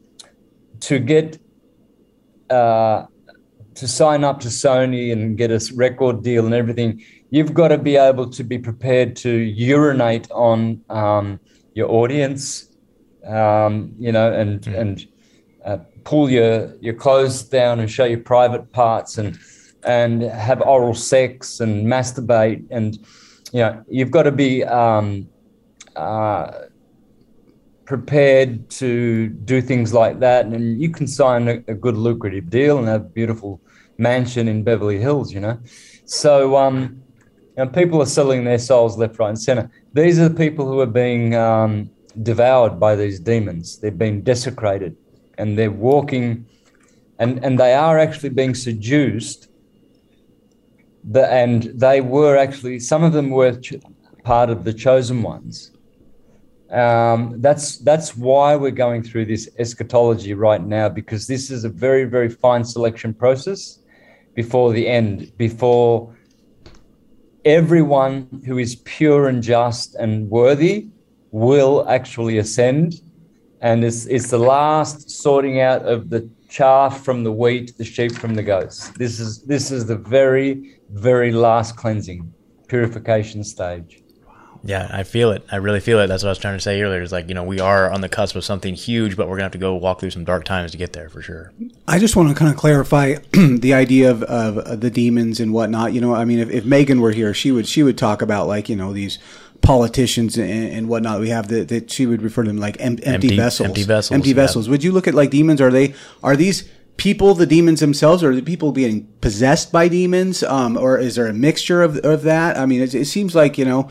[0.81, 1.39] to get
[2.51, 3.07] uh,
[3.75, 7.79] to sign up to Sony and get a record deal and everything, you've got to
[7.79, 11.41] be able to be prepared to urinate on um,
[11.75, 12.69] your audience,
[13.27, 14.75] um, you know, and mm-hmm.
[14.75, 15.09] and
[15.65, 15.79] uh,
[16.11, 19.39] pull your your clothes down and show your private parts and
[19.85, 22.99] and have oral sex and masturbate and
[23.53, 25.29] you know you've got to be um,
[25.95, 26.47] uh,
[27.85, 30.47] prepared to do things like that.
[30.47, 33.61] And you can sign a, a, good lucrative deal and have a beautiful
[33.99, 35.57] mansion in Beverly Hills you know.
[36.05, 37.03] So um,
[37.73, 39.71] people are selling their souls left right and center.
[39.93, 41.91] These are the people who are being um,
[42.23, 43.79] devoured by these demons.
[43.79, 44.97] They're being desecrated
[45.41, 46.47] and they're walking
[47.21, 49.49] and, and they are actually being seduced.
[51.05, 53.75] The, and they were actually, some of them were ch-
[54.25, 55.73] part of the chosen ones.
[56.71, 61.69] Um, that's that's why we're going through this eschatology right now because this is a
[61.69, 63.81] very very fine selection process
[64.37, 66.15] before the end before
[67.45, 70.87] everyone who is pure and just and worthy
[71.33, 73.01] will actually ascend
[73.61, 78.13] and it's, it's the last sorting out of the chaff from the wheat, the sheep
[78.13, 78.89] from the goats.
[78.91, 82.33] This is this is the very very last cleansing,
[82.69, 84.03] purification stage.
[84.63, 85.43] Yeah, I feel it.
[85.51, 86.09] I really feel it.
[86.09, 87.01] That's what I was trying to say earlier.
[87.01, 89.39] It's like, you know, we are on the cusp of something huge, but we're going
[89.39, 91.53] to have to go walk through some dark times to get there for sure.
[91.89, 95.95] I just want to kind of clarify the idea of, of the demons and whatnot.
[95.95, 98.49] You know, I mean, if, if Megan were here, she would, she would talk about
[98.49, 99.19] like, you know, these
[99.71, 101.21] politicians and, and whatnot.
[101.21, 103.69] We have that that she would refer to them like em- empty, empty, vessels.
[103.69, 104.15] Empty vessels.
[104.17, 104.69] Empty vessels.
[104.69, 105.61] Would you look at like demons?
[105.61, 109.87] Are they are these people the demons themselves, or are the people being possessed by
[109.87, 110.43] demons?
[110.43, 112.59] Um, or is there a mixture of of that?
[112.59, 113.89] I mean, it, it seems like you know,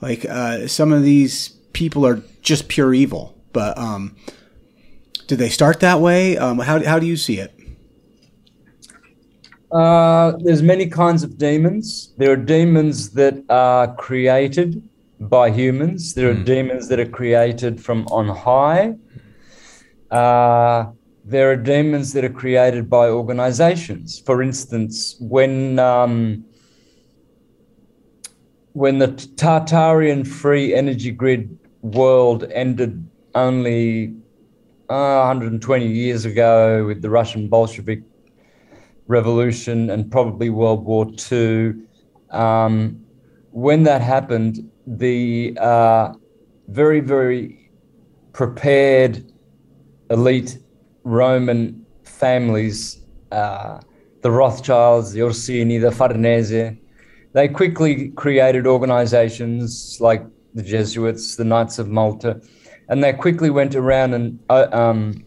[0.00, 3.38] like uh, some of these people are just pure evil.
[3.52, 4.16] But um,
[5.28, 6.38] did they start that way?
[6.38, 7.54] Um, how how do you see it?
[9.70, 12.12] Uh, there's many kinds of demons.
[12.16, 14.89] There are demons that are created
[15.20, 16.14] by humans.
[16.14, 16.44] There are mm.
[16.44, 18.94] demons that are created from on high.
[20.10, 20.86] Uh,
[21.24, 24.18] there are demons that are created by organizations.
[24.20, 26.44] For instance, when um,
[28.72, 34.14] when the Tartarian free energy grid world ended only
[34.88, 38.02] uh, 120 years ago with the Russian Bolshevik
[39.06, 41.74] Revolution and probably World War II,
[42.30, 43.04] um,
[43.50, 46.12] when that happened, the uh,
[46.68, 47.70] very, very
[48.32, 49.24] prepared
[50.10, 50.58] elite
[51.04, 53.80] Roman families, uh,
[54.22, 56.76] the Rothschilds, the Orsini, the Farnese,
[57.32, 60.24] they quickly created organizations like
[60.54, 62.40] the Jesuits, the Knights of Malta,
[62.88, 65.24] and they quickly went around and uh, um,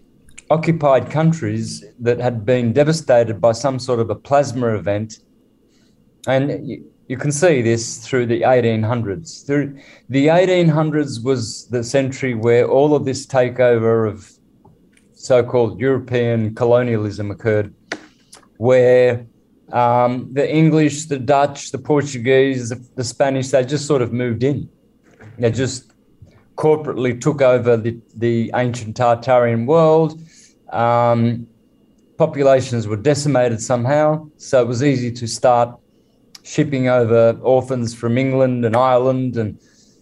[0.49, 5.19] occupied countries that had been devastated by some sort of a plasma event.
[6.28, 9.45] And you can see this through the 1800s.
[9.45, 14.31] Through the 1800s was the century where all of this takeover of
[15.13, 17.73] so-called European colonialism occurred,
[18.57, 19.25] where
[19.71, 24.43] um, the English, the Dutch, the Portuguese, the, the, Spanish, they just sort of moved
[24.43, 24.69] in.
[25.39, 25.93] They just
[26.55, 30.21] corporately took over the, the ancient Tartarian world.
[30.69, 31.47] Um,
[32.17, 35.75] populations were decimated somehow, so it was easy to start
[36.43, 39.60] shipping over orphans from England and Ireland and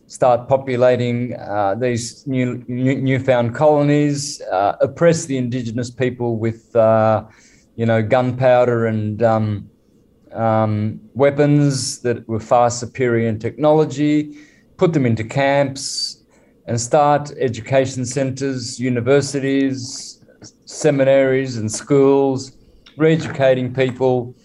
[0.08, 7.23] start populating uh, these new, new, newfound colonies, uh, oppress the indigenous people with, uh,
[7.75, 9.69] you know, gunpowder and um,
[10.34, 14.38] um, weapons that were far superior in technology,
[14.77, 16.23] put them into camps,
[16.65, 20.23] and start education centers, universities,
[20.65, 22.58] seminaries, and schools,
[22.97, 24.36] re educating people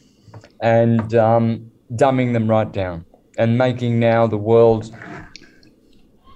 [0.61, 3.05] and um, dumbing them right down
[3.39, 4.95] and making now the world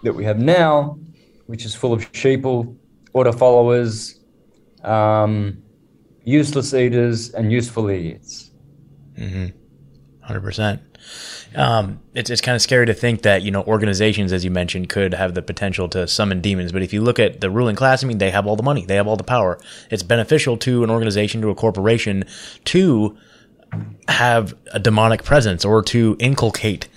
[0.03, 0.99] that we have now,
[1.47, 2.77] which is full of sheeple,
[3.13, 4.21] auto followers,
[4.85, 5.63] um,
[6.25, 8.51] useless eaters, and useful idiots.
[9.19, 9.47] Mm-hmm.
[10.33, 10.81] 100%.
[11.57, 14.89] Um, it's it's kind of scary to think that you know organizations, as you mentioned,
[14.89, 16.71] could have the potential to summon demons.
[16.71, 18.85] But if you look at the ruling class, I mean, they have all the money,
[18.85, 19.59] they have all the power.
[19.91, 22.25] It's beneficial to an organization, to a corporation,
[22.67, 23.17] to
[24.09, 26.89] have a demonic presence or to inculcate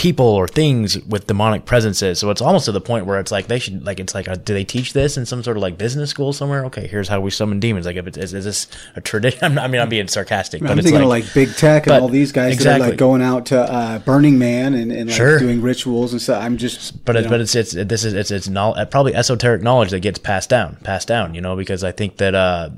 [0.00, 2.18] people or things with demonic presences.
[2.18, 4.36] So it's almost to the point where it's like they should like it's like a,
[4.36, 6.64] do they teach this in some sort of like business school somewhere?
[6.64, 7.84] Okay, here's how we summon demons.
[7.84, 9.58] Like if it's is, is this a tradition?
[9.58, 12.02] I mean, I'm being sarcastic, but I'm it's thinking like, of like big tech and
[12.02, 12.86] all these guys that exactly.
[12.86, 15.38] are like going out to uh, Burning Man and, and like Sure.
[15.38, 16.42] doing rituals and stuff.
[16.42, 19.90] I'm just, but know, but it's it's this is it's it's knowl- probably esoteric knowledge
[19.90, 21.34] that gets passed down, passed down.
[21.34, 22.70] You know, because I think that uh,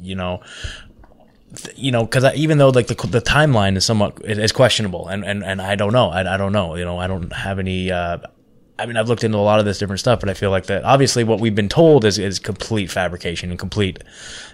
[0.00, 0.40] you know.
[1.76, 5.42] You know, because even though like the the timeline is somewhat is questionable, and, and,
[5.44, 7.90] and I don't know, I, I don't know, you know, I don't have any.
[7.90, 8.18] Uh,
[8.80, 10.66] I mean, I've looked into a lot of this different stuff, but I feel like
[10.66, 14.04] that obviously what we've been told is is complete fabrication and complete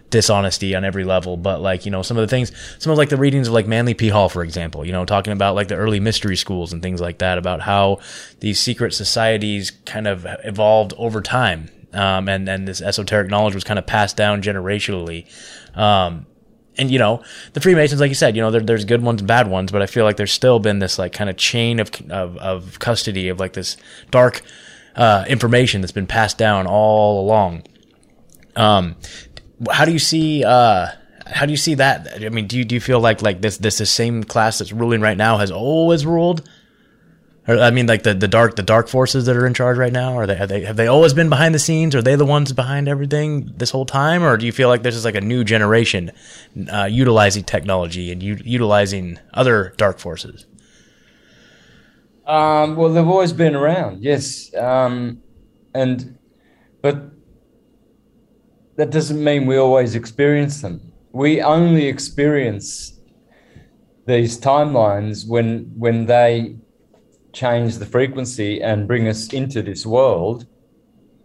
[0.09, 1.37] dishonesty on every level.
[1.37, 3.67] But like you know, some of the things, some of like the readings of like
[3.67, 6.83] Manly P Hall, for example, you know, talking about like the early mystery schools and
[6.83, 7.99] things like that, about how
[8.41, 13.65] these secret societies kind of evolved over time, um, and and this esoteric knowledge was
[13.65, 15.27] kind of passed down generationally.
[15.77, 16.27] Um,
[16.79, 19.49] and you know the Freemasons, like you said, you know there, there's good ones bad
[19.49, 22.37] ones, but I feel like there's still been this like kind of chain of of,
[22.39, 23.77] of custody of like this
[24.11, 24.43] dark
[24.97, 27.65] uh, information that's been passed down all along.
[28.57, 28.97] Um,
[29.71, 30.45] how do you see?
[30.45, 30.89] Uh,
[31.27, 32.23] how do you see that?
[32.23, 34.73] I mean, do you do you feel like like this this the same class that's
[34.73, 36.49] ruling right now has always ruled?
[37.47, 39.93] Or, I mean, like the, the dark the dark forces that are in charge right
[39.93, 41.95] now, are they, have they have they always been behind the scenes?
[41.95, 44.97] Are they the ones behind everything this whole time, or do you feel like this
[44.97, 46.11] is like a new generation
[46.73, 50.47] uh, utilizing technology and u- utilizing other dark forces?
[52.27, 55.21] Um, well, they've always been around, yes, um,
[55.75, 56.17] and
[56.81, 57.11] but
[58.77, 60.93] that doesn't mean we always experience them.
[61.13, 62.99] We only experience
[64.07, 66.57] these timelines when when they
[67.35, 70.47] change the frequency and bring us into this world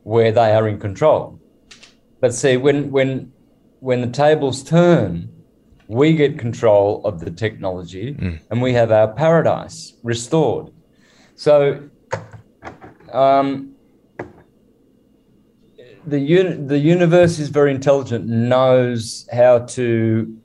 [0.04, 1.40] where they are in control.
[2.20, 3.32] But see, when when
[3.80, 5.30] when the tables turn,
[5.88, 8.16] we get control of the technology
[8.50, 10.72] and we have our paradise restored.
[11.36, 11.90] So
[13.14, 13.76] um,
[16.06, 20.38] the uni- the universe is very intelligent, knows how to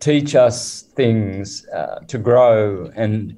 [0.00, 3.36] teach us things uh, to grow and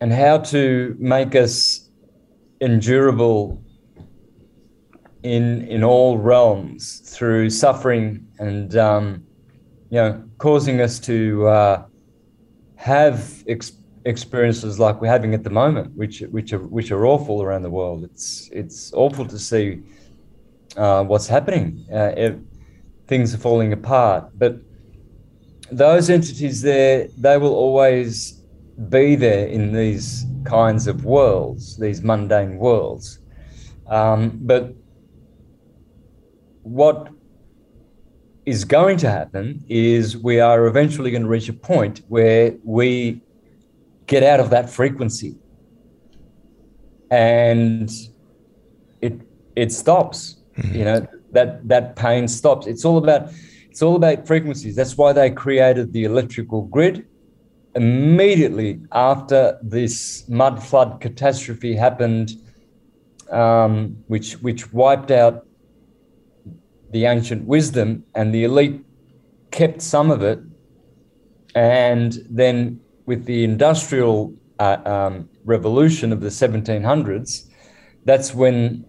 [0.00, 1.88] and how to make us
[2.60, 3.62] endurable
[5.22, 9.22] in in all realms through suffering and um,
[9.90, 11.84] you know causing us to uh,
[12.76, 13.72] have ex-
[14.06, 17.70] experiences like we're having at the moment, which which are which are awful around the
[17.70, 18.04] world.
[18.04, 19.82] It's it's awful to see
[20.76, 21.84] uh, what's happening.
[21.92, 22.32] Uh,
[23.06, 24.56] things are falling apart, but
[25.70, 28.39] those entities there, they will always
[28.88, 33.18] be there in these kinds of worlds, these mundane worlds.
[33.86, 34.74] Um, but
[36.62, 37.08] what
[38.46, 43.20] is going to happen is we are eventually going to reach a point where we
[44.06, 45.36] get out of that frequency.
[47.10, 47.90] And
[49.00, 49.20] it
[49.56, 50.40] it stops
[50.72, 52.66] you know that that pain stops.
[52.66, 53.30] It's all about
[53.70, 54.76] it's all about frequencies.
[54.76, 57.06] That's why they created the electrical grid
[57.74, 62.32] immediately after this mud flood catastrophe happened
[63.30, 65.46] um, which which wiped out
[66.90, 68.84] the ancient wisdom and the elite
[69.52, 70.40] kept some of it.
[71.54, 77.50] And then with the industrial uh, um, revolution of the 1700s
[78.04, 78.84] that's when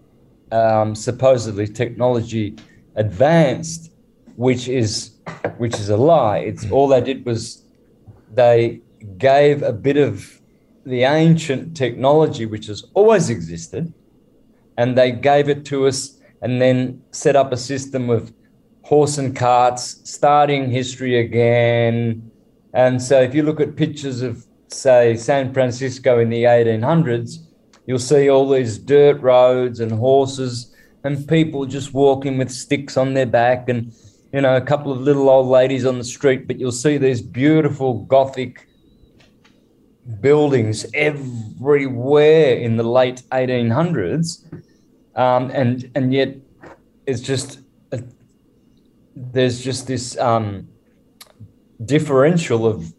[0.50, 2.56] um, supposedly technology
[2.96, 3.92] advanced
[4.36, 5.12] which is
[5.58, 6.38] which is a lie.
[6.38, 7.64] It's all they did was
[8.34, 8.80] they
[9.18, 10.40] gave a bit of
[10.84, 13.92] the ancient technology which has always existed
[14.76, 18.32] and they gave it to us and then set up a system of
[18.82, 22.30] horse and carts, starting history again.
[22.74, 27.46] And so if you look at pictures of, say, San Francisco in the 1800s,
[27.86, 30.74] you'll see all these dirt roads and horses
[31.04, 33.92] and people just walking with sticks on their back and,
[34.32, 36.46] you know, a couple of little old ladies on the street.
[36.46, 38.66] But you'll see these beautiful Gothic
[40.20, 44.44] buildings everywhere in the late 1800s,
[45.14, 46.36] um, and and yet
[47.06, 47.60] it's just
[47.92, 48.02] a,
[49.14, 50.68] there's just this um,
[51.84, 52.92] differential of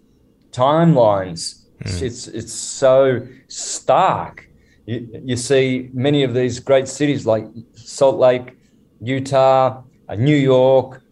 [0.52, 1.66] timelines.
[1.84, 2.02] Mm.
[2.02, 4.48] It's it's so stark.
[4.86, 8.58] You, you see many of these great cities like Salt Lake,
[9.02, 11.03] Utah, uh, New York.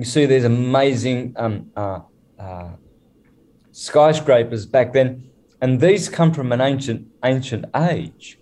[0.00, 2.00] You see these amazing um, uh,
[2.38, 2.70] uh,
[3.70, 5.28] skyscrapers back then,
[5.60, 8.38] and these come from an ancient ancient age.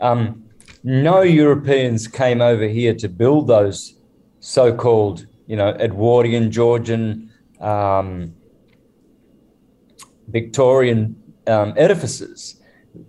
[0.00, 0.44] Um,
[0.84, 3.96] no Europeans came over here to build those
[4.38, 8.36] so-called, you know, Edwardian, Georgian, um,
[10.28, 12.62] Victorian um, edifices.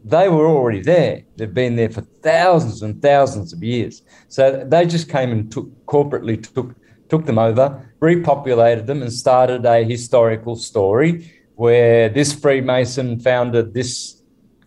[0.03, 1.25] They were already there.
[1.35, 4.01] They've been there for thousands and thousands of years.
[4.29, 6.75] So they just came and took corporately took
[7.09, 14.21] took them over, repopulated them, and started a historical story where this Freemason founded this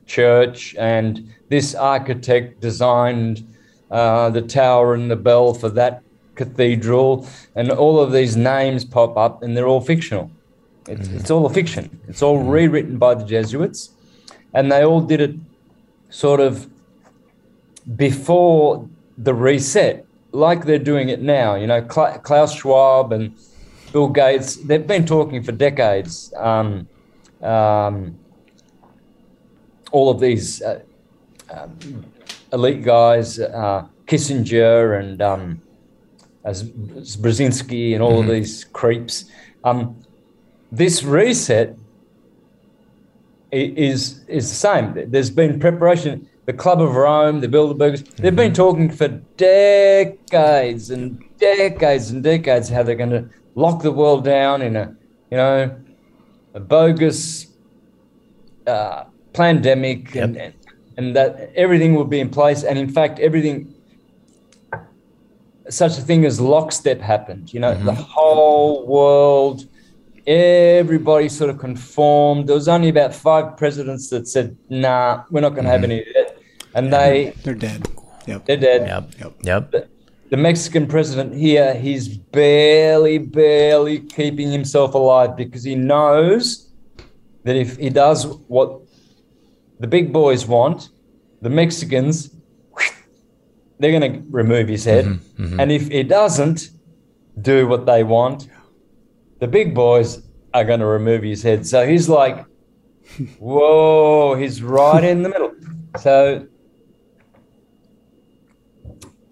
[0.07, 3.47] church and this architect designed
[3.91, 6.03] uh, the tower and the bell for that
[6.35, 10.31] cathedral, and all of these names pop up, and they're all fictional.
[10.89, 11.19] It's, mm-hmm.
[11.19, 12.01] it's all a fiction.
[12.09, 12.49] It's all mm-hmm.
[12.49, 13.91] rewritten by the Jesuits,
[14.55, 15.35] and they all did it
[16.09, 16.69] sort of
[17.97, 18.89] before
[19.19, 21.55] the reset, like they're doing it now.
[21.55, 23.35] You know, Klaus Schwab and
[23.93, 26.33] Bill Gates, they've been talking for decades.
[26.37, 26.89] Um,
[27.43, 28.19] um,
[29.93, 30.81] all of these uh,
[31.51, 32.05] um,
[32.53, 35.63] elite guys, uh, Kissinger and um,
[36.45, 38.29] Brzezinski and all mm-hmm.
[38.29, 39.25] of these creeps.
[39.65, 39.97] Um,
[40.73, 41.77] this reset
[43.53, 45.11] is is the same.
[45.11, 46.29] There's been preparation.
[46.51, 48.23] The Club of Rome, the Bilderbergers, mm-hmm.
[48.25, 53.93] they've been talking for decades and decades and decades how they're going to lock the
[53.93, 54.97] world down in a,
[55.31, 55.81] you know,
[56.55, 57.47] a bogus
[58.67, 60.25] uh, pandemic yep.
[60.25, 60.55] and,
[60.97, 62.65] and that everything will be in place.
[62.65, 63.73] And in fact, everything,
[65.69, 67.55] such a thing as lockstep happened.
[67.55, 67.87] You know, mm-hmm.
[67.87, 69.69] the whole world,
[70.27, 72.49] everybody sort of conformed.
[72.49, 75.83] There was only about five presidents that said, "Nah, we're not going to mm-hmm.
[75.83, 76.20] have any of that,"
[76.75, 77.87] and yeah, they they're dead.
[78.27, 78.47] Yep.
[78.47, 78.87] They're dead.
[78.87, 79.13] Yep.
[79.19, 79.35] Yep.
[79.43, 79.71] yep.
[79.71, 79.89] The,
[80.31, 86.71] the Mexican president here, he's barely, barely keeping himself alive because he knows
[87.45, 88.81] that if he does what
[89.81, 90.91] the big boys want,
[91.43, 92.31] the Mexicans,
[93.81, 95.07] they're going to remove his head.
[95.07, 95.61] Mm-hmm, mm-hmm.
[95.61, 96.71] And if he doesn't
[97.41, 98.49] do what they want,
[99.41, 101.67] the big boys are going to remove his head.
[101.67, 102.45] So he's like,
[103.39, 105.55] whoa, he's right in the middle.
[105.99, 106.47] So,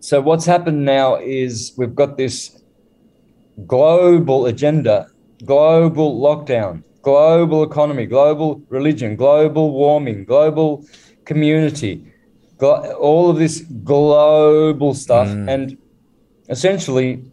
[0.09, 2.37] so what's happened now is we've got this
[3.67, 4.97] global agenda,
[5.45, 10.85] global lockdown global economy, global religion, global warming, global
[11.25, 11.95] community,
[12.61, 15.29] all of this global stuff.
[15.29, 15.49] Mm.
[15.53, 15.79] And
[16.49, 17.25] essentially,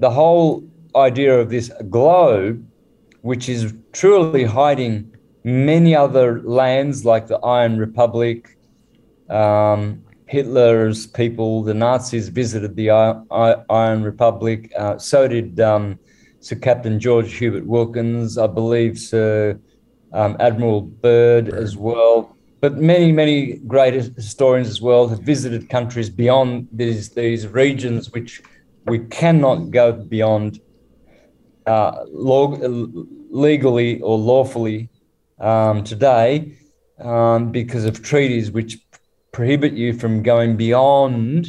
[0.00, 0.64] the whole
[0.94, 2.66] idea of this globe,
[3.22, 4.92] which is truly hiding
[5.44, 8.58] many other lands like the Iron Republic,
[9.30, 10.02] um,
[10.32, 14.72] Hitler's people, the Nazis visited the Iron Republic.
[14.74, 15.98] Uh, so did um,
[16.40, 19.60] Sir Captain George Hubert Wilkins, I believe Sir
[20.14, 22.34] um, Admiral Byrd, as well.
[22.62, 28.42] But many, many great historians as well have visited countries beyond these these regions, which
[28.86, 30.60] we cannot go beyond
[31.66, 34.88] uh, legally or lawfully
[35.38, 36.56] um, today
[37.00, 38.78] um, because of treaties which
[39.32, 41.48] prohibit you from going beyond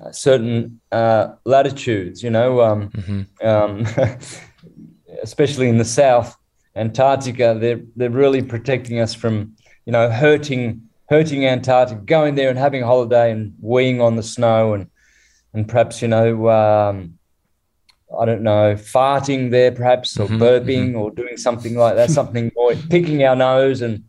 [0.00, 3.46] uh, certain uh, latitudes, you know, um, mm-hmm.
[3.46, 3.86] um,
[5.22, 6.36] especially in the south,
[6.76, 12.58] Antarctica, they're they're really protecting us from, you know, hurting hurting Antarctica, going there and
[12.58, 14.88] having a holiday and weeing on the snow and
[15.54, 17.18] and perhaps you know, um,
[18.16, 20.40] I don't know, farting there perhaps or mm-hmm.
[20.40, 20.98] burping mm-hmm.
[20.98, 24.04] or doing something like that, something or picking our nose and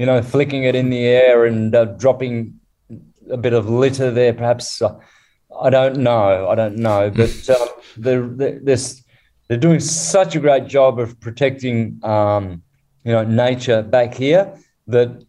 [0.00, 2.58] you know, flicking it in the air and uh, dropping
[3.30, 4.80] a bit of litter there, perhaps.
[4.80, 4.98] Uh,
[5.60, 6.48] I don't know.
[6.48, 8.78] I don't know, but um, they're, they're,
[9.46, 12.62] they're doing such a great job of protecting, um,
[13.04, 14.50] you know, nature back here
[14.86, 15.22] that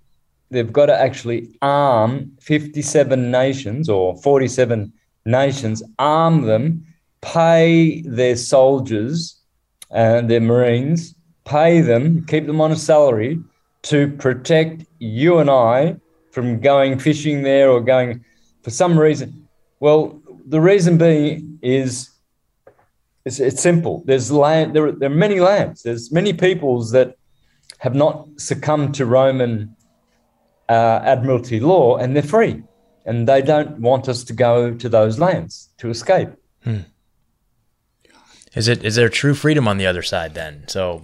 [0.51, 4.93] they've got to actually arm 57 nations or 47
[5.25, 6.85] nations, arm them,
[7.19, 9.37] pay their soldiers
[9.89, 11.13] and their Marines,
[11.43, 13.37] pay them, keep them on a salary
[13.83, 15.97] to protect you and I
[16.31, 18.23] from going fishing there or going
[18.63, 19.41] for some reason
[19.81, 22.11] well, the reason being is
[23.25, 24.03] it's, it's simple.
[24.05, 24.75] There's land.
[24.75, 25.83] There, are, there are many lands.
[25.83, 27.17] There's many peoples that
[27.79, 29.75] have not succumbed to Roman
[30.69, 32.63] uh, admiralty law, and they're free,
[33.05, 36.29] and they don't want us to go to those lands to escape.
[36.63, 36.81] Hmm.
[38.53, 40.65] Is it is there true freedom on the other side then?
[40.67, 41.01] So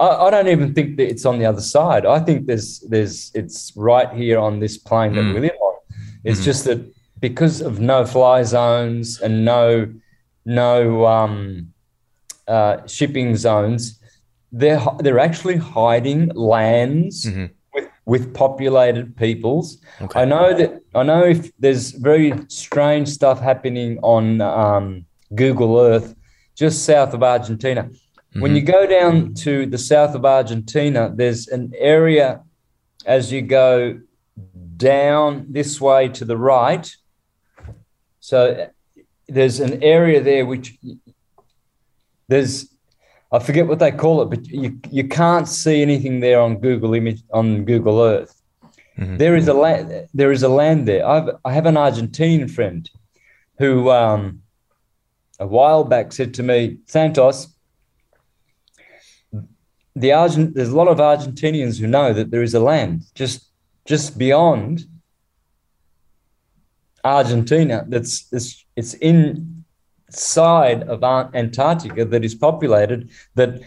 [0.00, 2.06] I, I, don't even think that it's on the other side.
[2.06, 5.34] I think there's there's it's right here on this plane that mm.
[5.34, 5.74] we live on.
[6.24, 6.44] It's mm-hmm.
[6.44, 6.80] just that
[7.20, 9.92] because of no fly zones and no
[10.46, 11.72] no um,
[12.48, 14.00] uh, shipping zones,
[14.52, 17.46] they're they're actually hiding lands mm-hmm.
[17.74, 19.78] with with populated peoples.
[20.00, 20.22] Okay.
[20.22, 26.14] I know that I know if there's very strange stuff happening on um, Google Earth
[26.54, 27.88] just south of Argentina.
[28.30, 28.40] Mm-hmm.
[28.40, 32.42] When you go down to the south of Argentina, there's an area
[33.04, 34.00] as you go
[34.76, 36.90] down this way to the right.
[38.20, 38.68] So
[39.28, 40.76] there's an area there which
[42.28, 42.72] there's
[43.32, 46.94] I forget what they call it, but you you can't see anything there on Google
[46.94, 48.40] image on Google Earth.
[48.98, 49.16] Mm-hmm.
[49.16, 51.06] There is a land there is a land there.
[51.06, 52.88] I've I have an Argentinian friend
[53.58, 54.42] who um,
[55.38, 57.48] a while back said to me, Santos,
[59.96, 63.48] the Argent, there's a lot of Argentinians who know that there is a land just
[63.86, 64.84] just beyond
[67.04, 71.02] Argentina that's it's, it's inside of
[71.34, 73.60] Antarctica that is populated that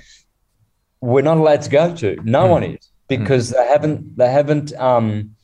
[1.02, 2.16] we're not allowed to go to.
[2.24, 2.50] No mm.
[2.50, 3.56] one is because mm.
[3.56, 5.36] they haven't they haven't um,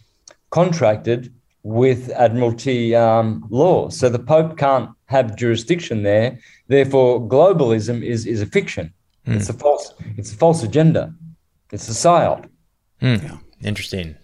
[0.49, 3.89] contracted with Admiralty um, law.
[3.89, 6.39] So the Pope can't have jurisdiction there.
[6.67, 8.93] Therefore, globalism is is a fiction.
[9.30, 9.36] Mm.
[9.36, 9.93] It's a false.
[10.17, 11.13] It's a false agenda.
[11.71, 12.49] It's a psyop.
[13.01, 13.23] Mm.
[13.23, 13.38] Yeah.
[13.61, 14.15] Interesting.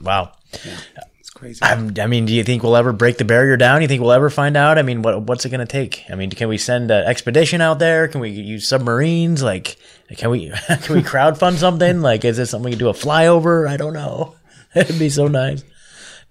[0.00, 0.32] Wow.
[0.64, 0.78] Yeah.
[1.20, 1.60] It's crazy.
[1.62, 3.82] I'm, i mean, do you think we'll ever break the barrier down?
[3.82, 4.78] You think we'll ever find out?
[4.78, 6.04] I mean, what what's it going to take?
[6.08, 8.08] I mean, can we send an expedition out there?
[8.08, 9.42] Can we use submarines?
[9.42, 9.76] Like,
[10.16, 12.00] can we can we crowdfund something?
[12.00, 13.68] Like, is this something we can do a flyover?
[13.68, 14.36] I don't know.
[14.74, 15.62] It'd be so nice.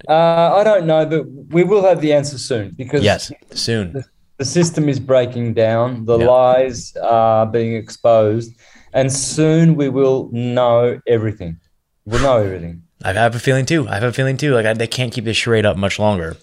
[0.10, 3.94] Uh, I don't know, but we will have the answer soon because yes, soon.
[3.94, 4.06] The,
[4.38, 8.54] the system is breaking down, the lies are being exposed,
[8.94, 11.60] and soon we will know everything.
[12.06, 12.84] We'll know everything.
[13.04, 13.88] I have a feeling too.
[13.88, 14.54] I have a feeling too.
[14.54, 16.38] Like I, they can't keep this charade up much longer.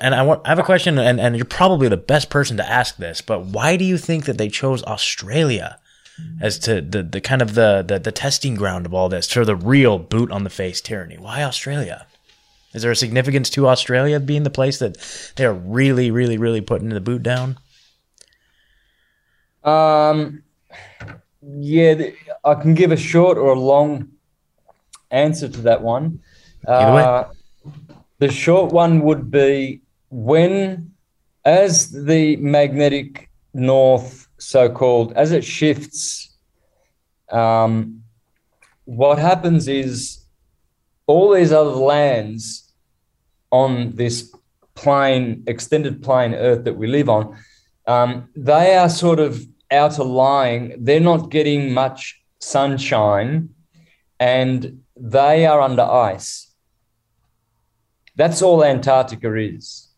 [0.00, 2.68] And I want I have a question, and, and you're probably the best person to
[2.68, 3.20] ask this.
[3.20, 5.78] But why do you think that they chose Australia
[6.40, 9.44] as to the, the kind of the, the the testing ground of all this, for
[9.44, 11.18] the real boot on the face tyranny?
[11.18, 12.06] Why Australia?
[12.76, 14.98] Is there a significance to Australia being the place that
[15.36, 17.58] they are really, really, really putting the boot down?
[19.64, 20.42] Um,
[21.42, 22.10] yeah,
[22.44, 24.10] I can give a short or a long
[25.10, 26.20] answer to that one.
[26.68, 27.24] Uh,
[28.18, 30.92] the short one would be when,
[31.46, 36.36] as the magnetic north, so called, as it shifts,
[37.32, 38.02] um,
[38.84, 40.26] what happens is
[41.06, 42.64] all these other lands
[43.50, 44.34] on this
[44.74, 47.36] plane, extended plane Earth that we live on,
[47.86, 49.40] um, they are sort of
[49.70, 50.76] outer lying.
[50.78, 53.50] They're not getting much sunshine
[54.18, 56.52] and they are under ice.
[58.16, 59.88] That's all Antarctica is.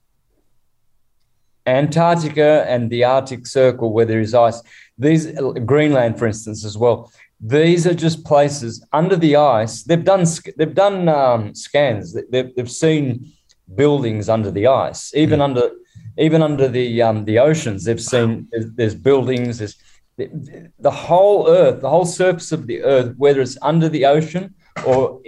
[1.67, 4.63] Antarctica and the Arctic Circle, where there is ice,
[4.97, 5.31] these
[5.67, 7.13] Greenland, for instance, as well.
[7.41, 9.85] These are just places under the ice.
[9.85, 10.25] They've done
[10.57, 12.17] they've done um, scans.
[12.31, 13.33] They've, they've seen
[13.75, 15.45] buildings under the ice, even mm.
[15.45, 15.71] under
[16.19, 17.85] even under the um, the oceans.
[17.85, 19.59] They've seen there's, there's buildings.
[19.59, 19.77] There's
[20.17, 24.53] the, the, whole Earth, the whole surface of the Earth, whether it's under the ocean
[24.85, 25.23] or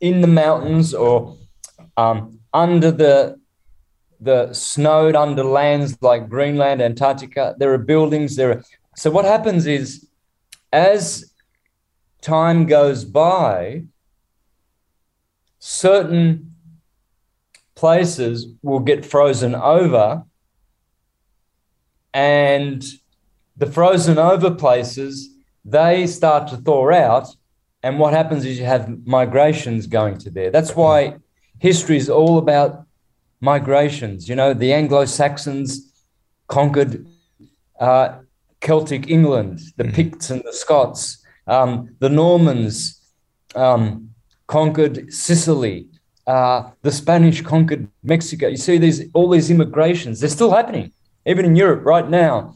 [0.00, 1.36] in the mountains or
[1.96, 3.40] um, under the
[4.20, 7.54] the snowed under lands like Greenland, Antarctica.
[7.58, 8.36] There are buildings.
[8.36, 8.64] There are
[8.96, 10.08] so what happens is
[10.72, 11.32] as
[12.20, 13.84] time goes by,
[15.58, 16.54] certain
[17.78, 20.24] places will get frozen over
[22.12, 22.84] and
[23.56, 25.12] the frozen over places
[25.64, 27.28] they start to thaw out
[27.84, 30.50] and what happens is you have migrations going to there.
[30.50, 31.18] That's why
[31.60, 32.84] history is all about
[33.40, 34.28] migrations.
[34.28, 35.68] You know the anglo-saxons
[36.48, 37.06] conquered
[37.78, 38.08] uh,
[38.60, 39.94] celtic england the mm-hmm.
[39.94, 41.00] picts and the scots.
[41.46, 43.00] Um, the normans
[43.54, 44.10] um,
[44.48, 45.86] conquered sicily
[46.28, 48.48] uh, the Spanish conquered Mexico.
[48.48, 50.20] You see these all these immigrations.
[50.20, 50.92] They're still happening,
[51.24, 52.54] even in Europe right now.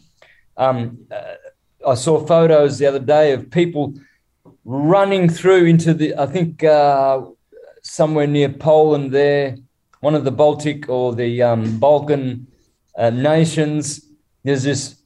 [0.59, 3.95] Um, uh, I saw photos the other day of people
[4.67, 6.15] running through into the.
[6.17, 7.23] I think uh,
[7.83, 9.57] somewhere near Poland there,
[10.01, 12.47] one of the Baltic or the um, Balkan
[12.95, 14.05] uh, nations.
[14.45, 15.03] There's this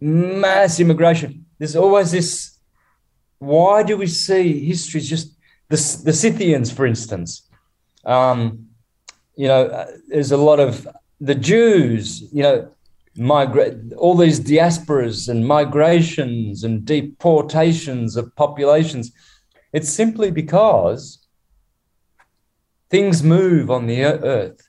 [0.00, 1.46] mass immigration.
[1.58, 2.58] There's always this
[3.38, 5.34] why do we see history just
[5.68, 7.48] the, the Scythians, for instance?
[8.06, 8.68] Um,
[9.36, 10.86] you know, uh, there's a lot of
[11.20, 12.68] the Jews, you know,
[13.16, 19.12] migrate all these diasporas and migrations and deportations of populations.
[19.72, 21.26] It's simply because
[22.90, 24.68] things move on the earth.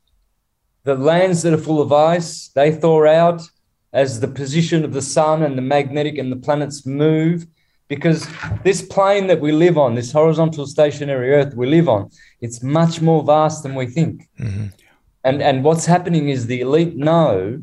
[0.84, 3.42] The lands that are full of ice, they thaw out
[3.94, 7.48] as the position of the sun and the magnetic and the planets move
[7.88, 8.28] because
[8.64, 12.10] this plane that we live on, this horizontal stationary Earth we live on,
[12.42, 14.28] it's much more vast than we think.
[14.40, 14.68] Mm-hmm.
[15.24, 17.62] And and what's happening is the elite know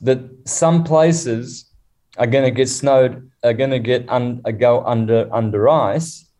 [0.00, 1.70] that some places
[2.16, 6.30] are going to get snowed, are going to get un, go under under ice,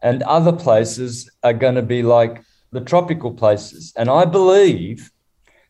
[0.00, 2.42] and other places are going to be like
[2.72, 3.92] the tropical places.
[3.96, 5.10] And I believe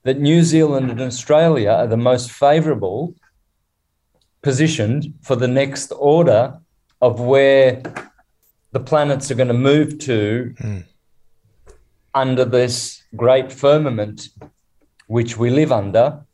[0.05, 3.14] that New Zealand and Australia are the most favourable
[4.43, 6.59] positioned for the next order
[7.03, 7.83] of where
[8.71, 10.85] the planets are going to move to mm.
[12.15, 14.29] under this great firmament
[15.09, 16.25] which we live under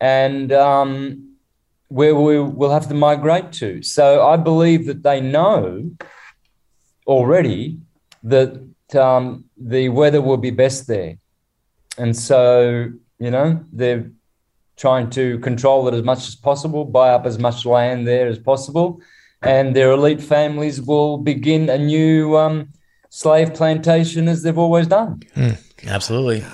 [0.00, 1.36] and um,
[1.88, 3.82] where we will have to migrate to.
[3.82, 5.90] So I believe that they know
[7.06, 7.78] already
[8.22, 8.54] that
[8.94, 11.18] um, the weather will be best there.
[11.98, 14.10] And so, you know, they're
[14.76, 18.38] trying to control it as much as possible, buy up as much land there as
[18.38, 19.00] possible
[19.44, 22.68] and their elite families will begin a new um,
[23.10, 25.20] slave plantation as they've always done.
[25.36, 26.44] Mm, absolutely.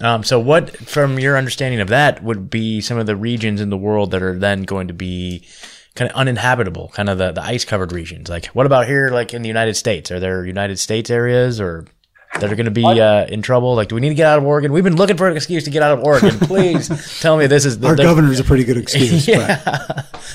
[0.00, 3.70] Um, so, what, from your understanding of that, would be some of the regions in
[3.70, 5.46] the world that are then going to be
[5.94, 8.28] kind of uninhabitable, kind of the, the ice covered regions?
[8.28, 10.10] Like, what about here, like in the United States?
[10.10, 11.86] Are there United States areas or
[12.34, 13.74] that are going to be uh, in trouble?
[13.74, 14.72] Like, do we need to get out of Oregon?
[14.72, 16.38] We've been looking for an excuse to get out of Oregon.
[16.40, 16.88] Please
[17.20, 19.26] tell me this is the, our governor's a pretty good excuse.
[19.28, 19.56] yeah.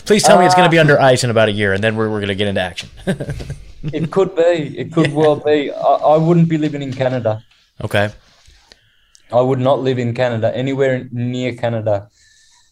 [0.06, 1.84] Please tell uh, me it's going to be under ice in about a year, and
[1.84, 2.90] then we're, we're going to get into action.
[3.06, 4.78] it could be.
[4.78, 5.16] It could yeah.
[5.16, 5.72] well be.
[5.72, 7.44] I, I, wouldn't be living in Canada.
[7.84, 8.10] Okay.
[9.32, 12.10] I would not live in Canada, anywhere near Canada.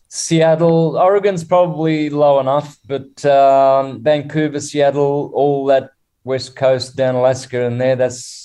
[0.10, 5.92] Seattle, Oregon's probably low enough, but um, Vancouver, Seattle, all that
[6.26, 8.41] west coast down Alaska and there, that's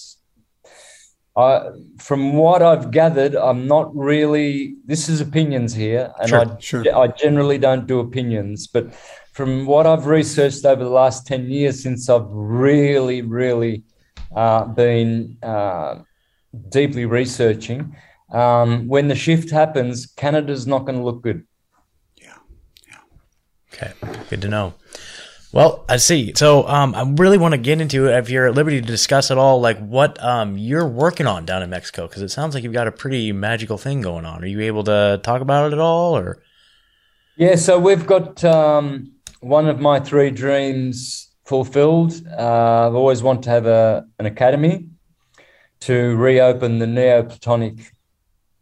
[1.36, 1.68] I,
[1.98, 4.76] from what I've gathered, I'm not really.
[4.86, 6.96] This is opinions here, and sure, I, sure.
[6.96, 8.66] I generally don't do opinions.
[8.66, 8.94] But
[9.32, 13.84] from what I've researched over the last ten years, since I've really, really
[14.34, 16.00] uh, been uh,
[16.70, 17.94] deeply researching,
[18.32, 21.46] um, when the shift happens, Canada's not going to look good.
[22.16, 22.38] Yeah,
[22.88, 22.98] yeah.
[23.74, 23.92] Okay,
[24.30, 24.72] good to know.
[25.52, 26.32] Well, I see.
[26.34, 29.30] So, um, I really want to get into it if you're at liberty to discuss
[29.30, 32.64] at all, like what um, you're working on down in Mexico, because it sounds like
[32.64, 34.42] you've got a pretty magical thing going on.
[34.42, 36.42] Are you able to talk about it at all, or?
[37.36, 42.20] Yeah, so we've got um, one of my three dreams fulfilled.
[42.36, 44.88] Uh, I've always wanted to have a an academy
[45.80, 47.92] to reopen the Neoplatonic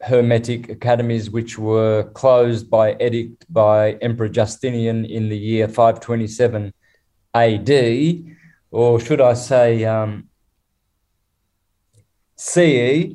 [0.00, 6.72] Hermetic academies, which were closed by edict by Emperor Justinian in the year 527
[7.34, 8.24] AD,
[8.70, 10.28] or should I say um,
[12.36, 13.14] CE?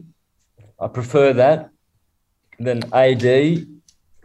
[0.80, 1.70] I prefer that
[2.60, 3.68] than AD.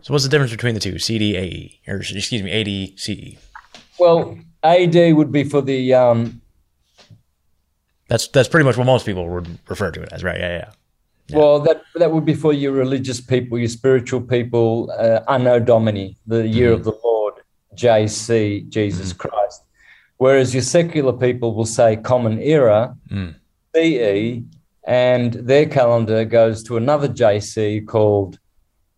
[0.02, 3.38] So, what's the difference between the two, CD, AE, or excuse me, AD, CE?
[3.98, 5.94] Well, AD would be for the.
[5.94, 6.40] Um,
[8.08, 10.38] that's that's pretty much what most people would refer to it as, right?
[10.38, 10.70] Yeah, yeah.
[11.28, 11.38] Yeah.
[11.38, 16.16] Well, that that would be for your religious people, your spiritual people, uh, Anno Domini,
[16.26, 16.80] the year mm-hmm.
[16.80, 17.34] of the Lord,
[17.74, 19.28] JC, Jesus mm-hmm.
[19.28, 19.62] Christ.
[20.18, 23.34] Whereas your secular people will say Common Era, mm.
[23.74, 24.42] CE,
[24.86, 28.38] and their calendar goes to another JC called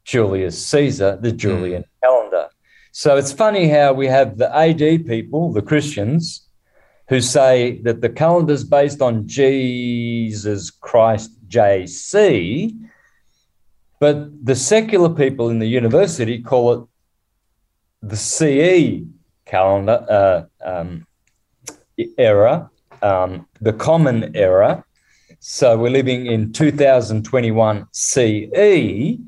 [0.05, 1.89] Julius Caesar, the Julian mm.
[2.03, 2.49] calendar.
[2.93, 6.47] So it's funny how we have the AD people, the Christians,
[7.09, 12.76] who say that the calendar is based on Jesus Christ JC,
[13.99, 16.88] but the secular people in the university call it
[18.03, 19.07] the CE
[19.47, 21.07] calendar uh, um,
[22.18, 22.70] era,
[23.03, 24.84] um, the common era.
[25.40, 29.18] So we're living in 2021 CE.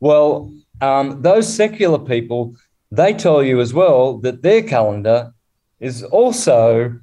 [0.00, 2.56] Well, um, those secular people,
[2.90, 5.32] they tell you as well that their calendar
[5.80, 6.98] is also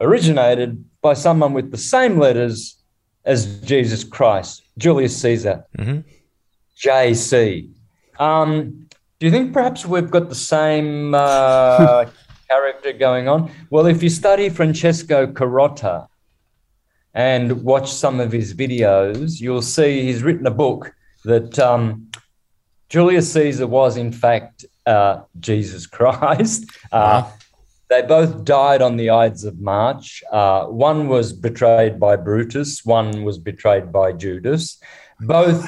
[0.00, 2.79] originated by someone with the same letters
[3.30, 6.00] as Jesus Christ, Julius Caesar, mm-hmm.
[6.76, 7.70] JC.
[8.18, 8.88] Um,
[9.20, 12.06] do you think perhaps we've got the same uh,
[12.48, 13.48] character going on?
[13.70, 16.08] Well, if you study Francesco Carotta
[17.14, 20.92] and watch some of his videos, you'll see he's written a book
[21.24, 22.10] that um,
[22.88, 26.64] Julius Caesar was, in fact, uh, Jesus Christ.
[26.90, 27.30] Uh,
[27.90, 30.22] they both died on the Ides of March.
[30.30, 34.80] Uh, one was betrayed by Brutus, one was betrayed by Judas.
[35.18, 35.66] Both,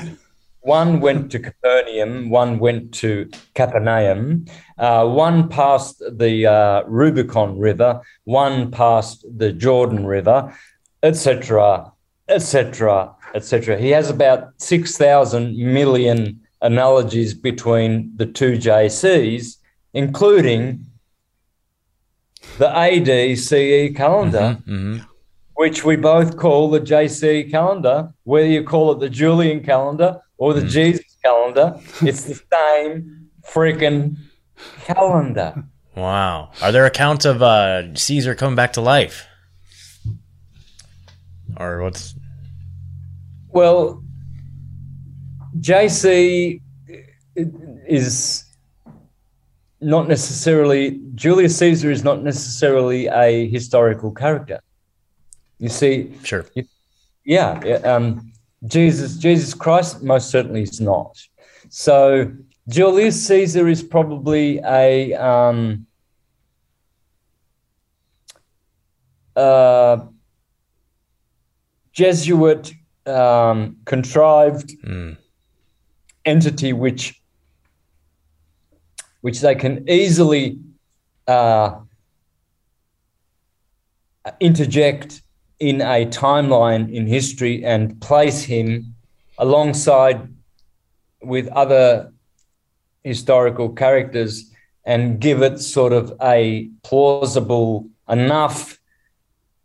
[0.60, 4.44] one went to Corfinium, one went to Capernaum.
[4.78, 10.56] Uh, one passed the uh, Rubicon River, one passed the Jordan River,
[11.02, 11.92] etc.,
[12.28, 13.76] etc., etc.
[13.76, 19.56] He has about 6,000 million analogies between the two JCs,
[19.92, 20.86] including
[22.58, 25.04] the AD calendar, mm-hmm, mm-hmm.
[25.54, 30.54] which we both call the JC calendar, whether you call it the Julian calendar or
[30.54, 30.68] the mm.
[30.68, 34.16] Jesus calendar, it's the same freaking
[34.84, 35.64] calendar.
[35.94, 36.50] Wow.
[36.62, 39.26] Are there accounts of uh, Caesar coming back to life?
[41.56, 42.14] Or what's.
[43.48, 44.02] Well,
[45.58, 46.60] JC
[47.36, 48.44] is
[49.82, 54.60] not necessarily Julius Caesar is not necessarily a historical character.
[55.58, 56.46] You see, sure,
[57.24, 58.32] yeah, um,
[58.64, 61.18] Jesus, Jesus Christ, most certainly is not.
[61.68, 62.32] So
[62.68, 65.86] Julius Caesar is probably a um,
[69.36, 69.98] uh,
[71.92, 72.72] Jesuit
[73.06, 75.16] um, contrived mm.
[76.24, 77.21] entity which
[79.22, 80.58] which they can easily
[81.26, 81.80] uh,
[84.38, 85.22] interject
[85.58, 88.94] in a timeline in history and place him
[89.38, 90.28] alongside
[91.22, 92.12] with other
[93.04, 94.50] historical characters
[94.84, 98.78] and give it sort of a plausible enough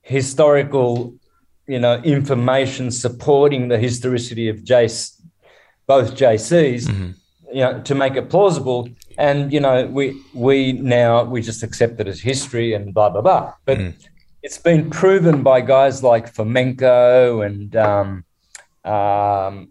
[0.02, 1.14] historical
[1.68, 5.20] you know information supporting the historicity of Jace,
[5.86, 7.12] both JCs mm-hmm.
[7.52, 8.88] you know to make it plausible
[9.18, 13.22] and you know we we now we just accept it as history and blah blah
[13.22, 13.94] blah but mm.
[14.44, 18.24] it's been proven by guys like Fomenko and um,
[18.86, 19.70] um,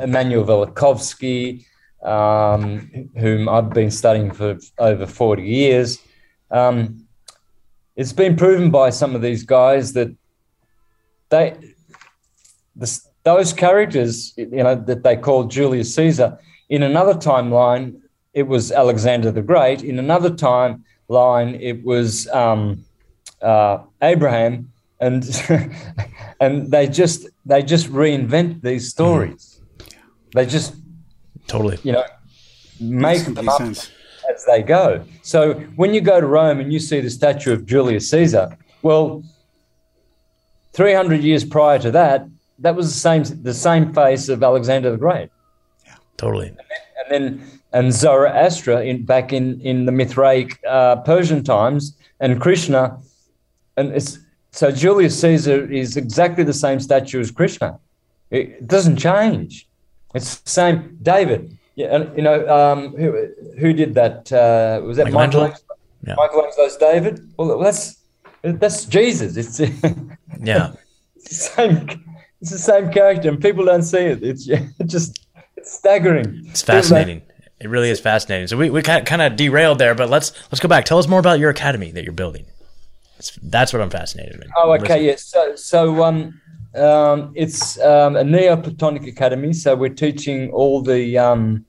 [0.00, 1.64] Immanuel Velikovsky
[2.02, 5.98] um, whom I've been studying for over 40 years
[6.50, 7.06] um,
[7.96, 10.14] it's been proven by some of these guys that
[11.30, 11.56] they
[12.76, 18.00] this, those characters you know that they called Julius Caesar in another timeline
[18.34, 19.82] it was Alexander the Great.
[19.82, 22.84] In another timeline, it was um,
[23.40, 25.24] uh, Abraham, and
[26.40, 29.60] and they just they just reinvent these stories.
[30.34, 30.74] They just
[31.46, 32.04] totally, you know,
[32.80, 33.92] make them up sense.
[34.32, 35.04] as they go.
[35.22, 39.22] So when you go to Rome and you see the statue of Julius Caesar, well,
[40.72, 42.26] three hundred years prior to that,
[42.58, 45.30] that was the same the same face of Alexander the Great.
[45.86, 46.48] Yeah, totally.
[46.48, 51.96] And then, and then and Zoroaster in, back in, in the Mithraic uh, Persian times,
[52.20, 52.98] and Krishna.
[53.76, 54.20] And it's,
[54.52, 57.78] so Julius Caesar is exactly the same statue as Krishna.
[58.30, 59.68] It doesn't change.
[60.14, 60.98] It's the same.
[61.02, 64.32] David, yeah, you know, um, who, who did that?
[64.32, 65.48] Uh, was that Michelangelo?
[65.48, 65.76] Michelangelo?
[66.06, 66.14] Yeah.
[66.16, 67.32] Michelangelo's David?
[67.36, 67.98] Well, that's
[68.42, 69.36] that's Jesus.
[69.36, 69.58] It's
[70.40, 70.72] yeah,
[71.16, 72.04] it's the same.
[72.40, 74.22] It's the same character, and people don't see it.
[74.22, 74.44] It's
[74.86, 76.44] just it's staggering.
[76.46, 77.22] It's fascinating.
[77.60, 78.46] It really is fascinating.
[78.48, 80.84] So we, we kind of derailed there, but let's let's go back.
[80.84, 82.46] Tell us more about your academy that you're building.
[83.16, 84.48] That's, that's what I'm fascinated with.
[84.56, 85.24] Oh, okay, yes.
[85.24, 86.40] So so um,
[86.74, 89.52] um, it's um, a Neoplatonic academy.
[89.52, 91.64] So we're teaching all the um,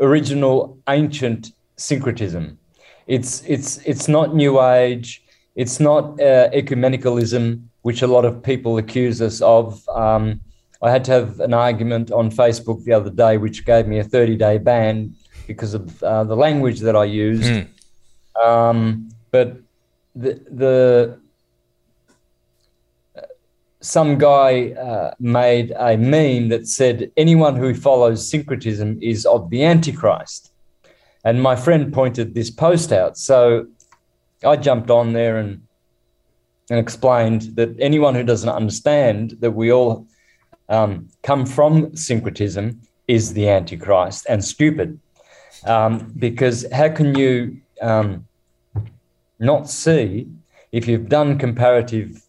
[0.00, 2.58] original ancient syncretism.
[3.06, 5.22] It's it's it's not New Age.
[5.56, 9.86] It's not uh, ecumenicalism, which a lot of people accuse us of.
[9.88, 10.40] Um,
[10.82, 14.04] I had to have an argument on Facebook the other day, which gave me a
[14.04, 15.14] 30 day ban
[15.46, 17.44] because of uh, the language that I used.
[17.44, 17.68] Mm.
[18.44, 19.56] Um, but
[20.14, 21.18] the, the
[23.80, 29.64] some guy uh, made a meme that said anyone who follows syncretism is of the
[29.64, 30.52] Antichrist.
[31.24, 33.16] And my friend pointed this post out.
[33.16, 33.66] So
[34.44, 35.62] I jumped on there and,
[36.68, 40.06] and explained that anyone who doesn't understand that we all
[40.68, 44.98] um, come from syncretism is the Antichrist and stupid.
[45.64, 48.26] Um, because how can you um,
[49.38, 50.28] not see
[50.72, 52.22] if you've done comparative,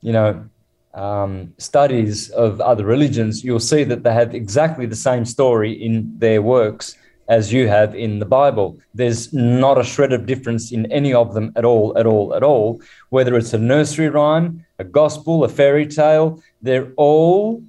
[0.00, 0.48] you know,
[0.94, 6.12] um, studies of other religions, you'll see that they have exactly the same story in
[6.18, 6.96] their works
[7.28, 8.78] as you have in the Bible.
[8.94, 12.42] There's not a shred of difference in any of them at all, at all, at
[12.42, 12.80] all.
[13.10, 17.62] Whether it's a nursery rhyme, a gospel, a fairy tale, they're all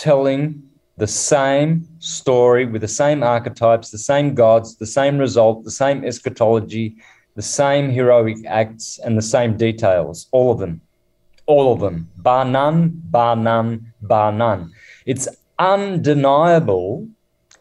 [0.00, 0.62] telling
[0.96, 6.04] the same story with the same archetypes, the same gods, the same result, the same
[6.04, 6.96] eschatology,
[7.36, 10.80] the same heroic acts and the same details, all of them,
[11.44, 14.72] all of them, bar none, bar none, bar none.
[15.04, 15.28] It's
[15.58, 17.06] undeniable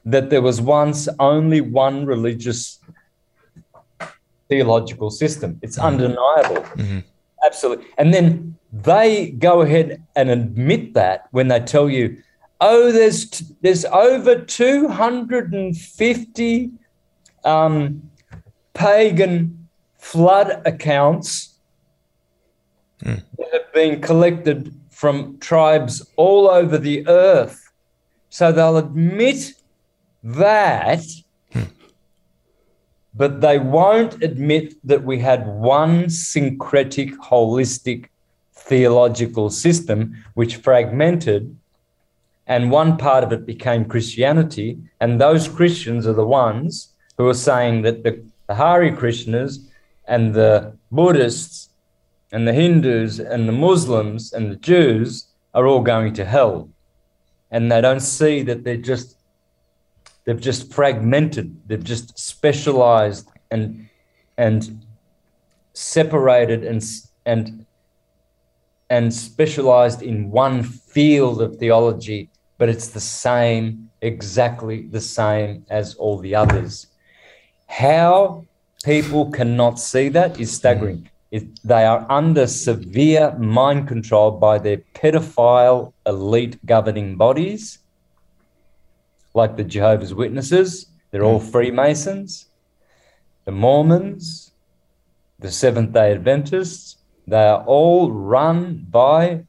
[0.05, 2.79] that there was once only one religious
[4.47, 5.59] theological system.
[5.61, 5.87] It's mm-hmm.
[5.87, 6.63] undeniable.
[6.77, 6.99] Mm-hmm.
[7.45, 7.85] Absolutely.
[7.97, 12.21] And then they go ahead and admit that when they tell you,
[12.59, 13.29] oh, there's
[13.61, 16.71] there's over 250
[17.43, 18.09] um,
[18.73, 21.59] pagan flood accounts
[23.03, 23.21] mm.
[23.37, 27.71] that have been collected from tribes all over the earth.
[28.29, 29.53] So they'll admit
[30.23, 31.03] that,
[31.51, 31.63] hmm.
[33.13, 38.07] but they won't admit that we had one syncretic, holistic
[38.53, 41.57] theological system which fragmented
[42.49, 44.79] and one part of it became Christianity.
[44.99, 49.69] And those Christians are the ones who are saying that the, the Hare Krishnas
[50.07, 51.69] and the Buddhists
[52.31, 56.69] and the Hindus and the Muslims and the Jews are all going to hell.
[57.51, 59.17] And they don't see that they're just
[60.25, 63.87] they've just fragmented, they've just specialized and
[64.37, 64.85] and
[65.73, 66.83] separated and
[67.25, 67.65] and
[68.89, 72.28] and specialized in one field of theology,
[72.59, 76.87] but it's the same, exactly the same as all the others.
[77.67, 78.45] How
[78.83, 80.97] people cannot see that is staggering.
[80.97, 81.05] Hmm.
[81.31, 87.79] It, they are under severe mind control by their pedophile elite governing bodies,
[89.33, 90.87] like the Jehovah's Witnesses.
[91.11, 91.51] They're all hmm.
[91.51, 92.47] Freemasons,
[93.45, 94.51] the Mormons,
[95.39, 96.97] the Seventh day Adventists.
[97.25, 99.45] They are all run by,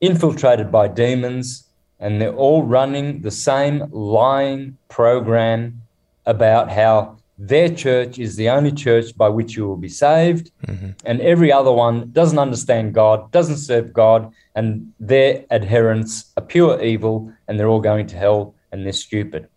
[0.00, 1.69] infiltrated by demons,
[2.00, 5.82] and they're all running the same lying program
[6.26, 10.90] about how their church is the only church by which you will be saved, mm-hmm.
[11.06, 16.82] and every other one doesn't understand God, doesn't serve God, and their adherents are pure
[16.82, 19.48] evil, and they're all going to hell, and they're stupid.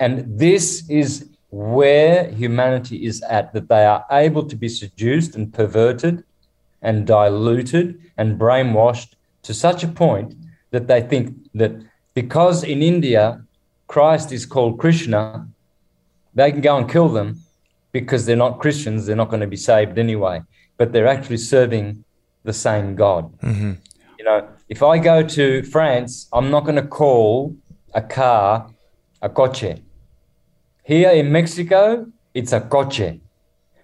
[0.00, 5.52] And this is where humanity is at that they are able to be seduced and
[5.52, 6.24] perverted
[6.80, 9.12] and diluted and brainwashed
[9.42, 10.34] to such a point
[10.72, 11.72] that they think that
[12.14, 13.42] because in India
[13.86, 15.46] Christ is called Krishna,
[16.34, 17.40] they can go and kill them
[17.92, 20.42] because they're not Christians, they're not going to be saved anyway,
[20.78, 22.04] but they're actually serving
[22.42, 23.38] the same God.
[23.40, 23.72] Mm-hmm.
[24.18, 27.54] You know, if I go to France, I'm not going to call
[27.94, 28.72] a car
[29.20, 29.76] a coche.
[30.84, 33.20] Here in Mexico, it's a coche.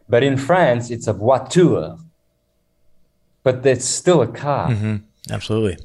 [0.09, 1.97] But in France, it's a voiture.
[3.43, 4.70] But it's still a car.
[4.70, 4.97] Mm-hmm.
[5.30, 5.76] Absolutely.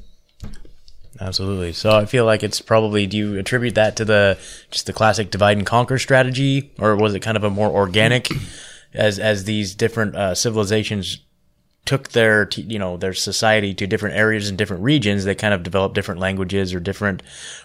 [1.20, 1.72] Absolutely.
[1.72, 3.06] So I feel like it's probably.
[3.06, 4.38] Do you attribute that to the
[4.70, 8.28] just the classic divide and conquer strategy, or was it kind of a more organic,
[8.92, 11.18] as as these different uh, civilizations
[11.86, 15.24] took their you know their society to different areas and different regions.
[15.24, 17.22] They kind of developed different languages or different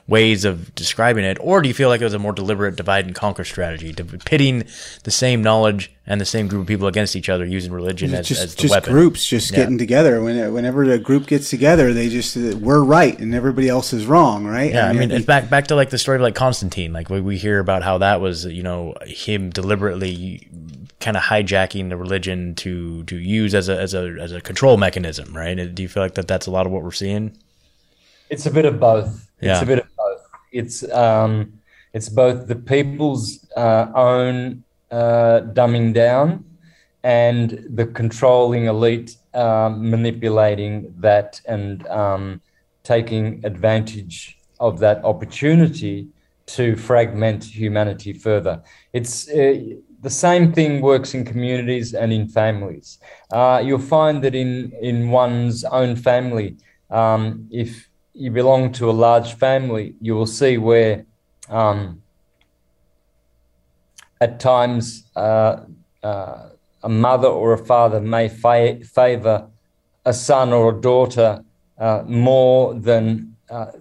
[0.07, 1.37] ways of describing it.
[1.39, 4.03] Or do you feel like it was a more deliberate divide and conquer strategy to
[4.03, 4.65] pitting
[5.03, 8.27] the same knowledge and the same group of people against each other using religion as,
[8.27, 8.91] just, as the just weapon?
[8.91, 9.57] groups just yeah.
[9.57, 10.21] getting together.
[10.21, 14.45] When, whenever the group gets together they just we're right and everybody else is wrong
[14.45, 14.73] right?
[14.73, 16.91] Yeah i mean, I mean back back to like the story of like constantine.
[16.91, 20.49] Like we, we hear about how that was you know him deliberately
[20.99, 24.77] kind of hijacking the religion to to use as a as a as a control
[24.77, 25.55] mechanism, right?
[25.55, 27.37] Do you feel like that that's a lot of what we're seeing?
[28.29, 29.29] It's a bit of both.
[29.41, 29.53] Yeah.
[29.53, 30.21] It's a bit of both.
[30.51, 31.53] It's um,
[31.93, 36.45] it's both the people's uh, own uh, dumbing down
[37.03, 42.41] and the controlling elite um, manipulating that and um,
[42.83, 46.07] taking advantage of that opportunity
[46.45, 48.61] to fragment humanity further.
[48.91, 52.99] It's uh, the same thing works in communities and in families.
[53.31, 56.57] Uh, you'll find that in, in one's own family,
[56.89, 61.05] um, if you belong to a large family, you will see where
[61.49, 62.01] um,
[64.21, 65.61] at times uh,
[66.03, 66.49] uh,
[66.83, 69.47] a mother or a father may fa- favor
[70.05, 71.43] a son or a daughter
[71.77, 73.71] uh, more than uh,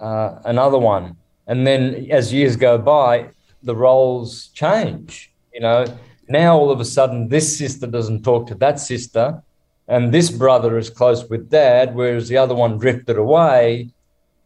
[0.00, 1.16] uh, another one.
[1.46, 3.28] And then as years go by,
[3.62, 5.32] the roles change.
[5.52, 5.84] You know,
[6.28, 9.42] now all of a sudden this sister doesn't talk to that sister,
[9.88, 13.90] and this brother is close with dad, whereas the other one drifted away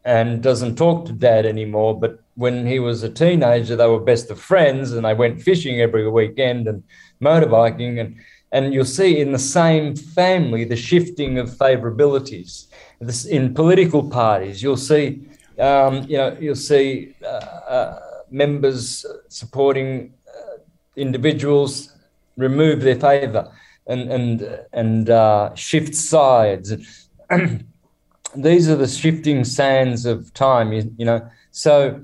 [0.05, 1.99] and doesn't talk to dad anymore.
[1.99, 5.81] But when he was a teenager, they were best of friends and they went fishing
[5.81, 6.83] every weekend and
[7.23, 8.01] motorbiking.
[8.01, 8.17] And,
[8.53, 12.67] and you'll see in the same family the shifting of favorabilities.
[13.01, 15.23] This, in political parties, you'll see,
[15.59, 18.01] um, you know, you'll see uh, uh,
[18.31, 20.59] members supporting uh,
[20.97, 21.93] individuals
[22.37, 23.53] remove their favor
[23.87, 27.09] and and and uh, shift sides.
[28.37, 31.28] These are the shifting sands of time, you, you know.
[31.51, 32.03] So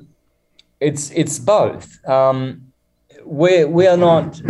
[0.80, 1.86] it's it's both.
[2.08, 2.72] Um,
[3.24, 4.40] we we are not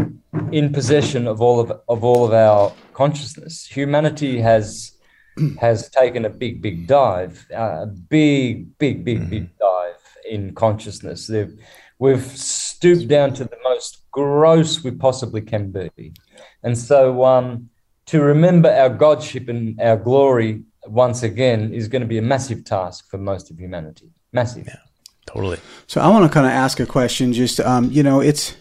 [0.53, 3.67] in possession of all of of all of our consciousness.
[3.67, 4.93] Humanity has
[5.61, 9.31] has taken a big big dive, uh, a big big big mm-hmm.
[9.31, 9.96] big dive
[10.29, 11.27] in consciousness.
[11.27, 11.59] They've,
[11.99, 16.13] we've stooped down to the most gross we possibly can be,
[16.63, 17.69] and so um,
[18.07, 22.65] to remember our godship and our glory once again is going to be a massive
[22.65, 24.11] task for most of humanity.
[24.33, 24.67] Massive.
[24.67, 24.77] Yeah,
[25.27, 25.59] totally.
[25.87, 27.33] So I want to kind of ask a question.
[27.33, 28.57] Just um, you know, it's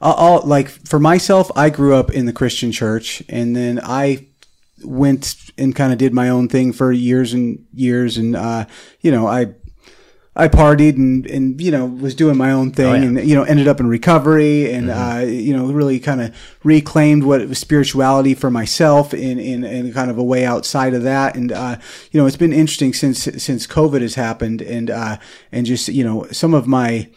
[0.00, 4.26] I'll, like for myself, I grew up in the Christian church, and then I
[4.82, 8.66] went and kind of did my own thing for years and years, and uh,
[9.00, 9.54] you know, I
[10.36, 13.02] I partied and, and, you know, was doing my own thing oh, yeah.
[13.02, 15.18] and, you know, ended up in recovery and, mm-hmm.
[15.18, 19.92] uh, you know, really kind of reclaimed what was spirituality for myself in, in, in
[19.92, 21.36] kind of a way outside of that.
[21.36, 21.76] And, uh,
[22.10, 25.18] you know, it's been interesting since, since COVID has happened and, uh,
[25.52, 27.08] and just, you know, some of my,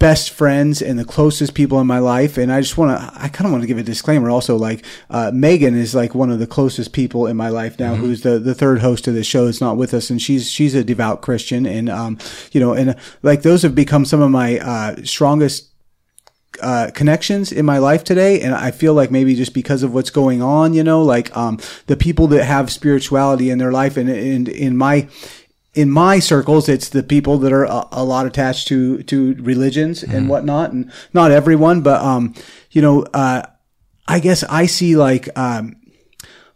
[0.00, 2.38] best friends and the closest people in my life.
[2.38, 4.56] And I just want to, I kind of want to give a disclaimer also.
[4.56, 8.02] Like, uh, Megan is like one of the closest people in my life now, mm-hmm.
[8.02, 10.08] who's the, the third host of the show that's not with us.
[10.10, 11.66] And she's, she's a devout Christian.
[11.66, 12.18] And, um,
[12.50, 15.68] you know, and like those have become some of my, uh, strongest,
[16.62, 18.40] uh, connections in my life today.
[18.40, 21.58] And I feel like maybe just because of what's going on, you know, like, um,
[21.86, 25.08] the people that have spirituality in their life and, and in my,
[25.74, 30.02] in my circles, it's the people that are a, a lot attached to to religions
[30.02, 30.12] mm.
[30.12, 32.34] and whatnot, and not everyone, but um,
[32.70, 33.42] you know, uh,
[34.08, 35.76] I guess I see like um,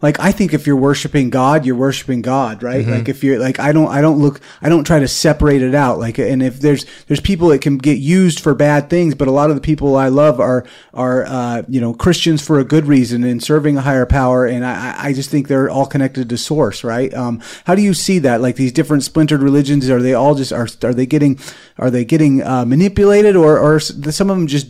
[0.05, 2.83] like I think if you're worshiping God, you're worshiping God, right?
[2.83, 2.93] Mm-hmm.
[2.93, 5.75] Like if you're like I don't I don't look I don't try to separate it
[5.75, 5.99] out.
[5.99, 9.31] Like and if there's there's people that can get used for bad things, but a
[9.31, 12.85] lot of the people I love are are uh, you know Christians for a good
[12.85, 16.37] reason and serving a higher power, and I I just think they're all connected to
[16.37, 17.13] source, right?
[17.15, 18.43] Um, how do you see that?
[18.43, 21.41] Like these different splintered religions, are they all just are are they getting
[21.79, 24.69] are they getting uh, manipulated, or or some of them just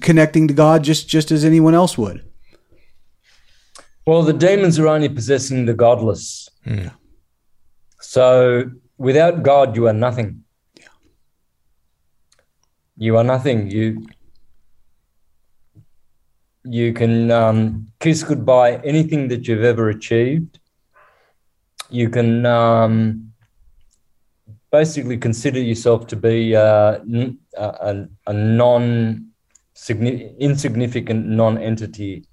[0.00, 2.29] connecting to God just just as anyone else would?
[4.10, 6.48] Well, the demons are only possessing the godless.
[6.66, 6.90] Mm.
[8.00, 10.42] So without God, you are nothing.
[10.76, 10.88] Yeah.
[12.96, 13.70] You are nothing.
[13.70, 14.04] You
[16.64, 20.58] you can um, kiss goodbye anything that you've ever achieved.
[21.88, 23.32] You can um,
[24.72, 26.98] basically consider yourself to be uh,
[27.56, 29.30] a, a, non
[29.86, 32.24] insignificant non entity.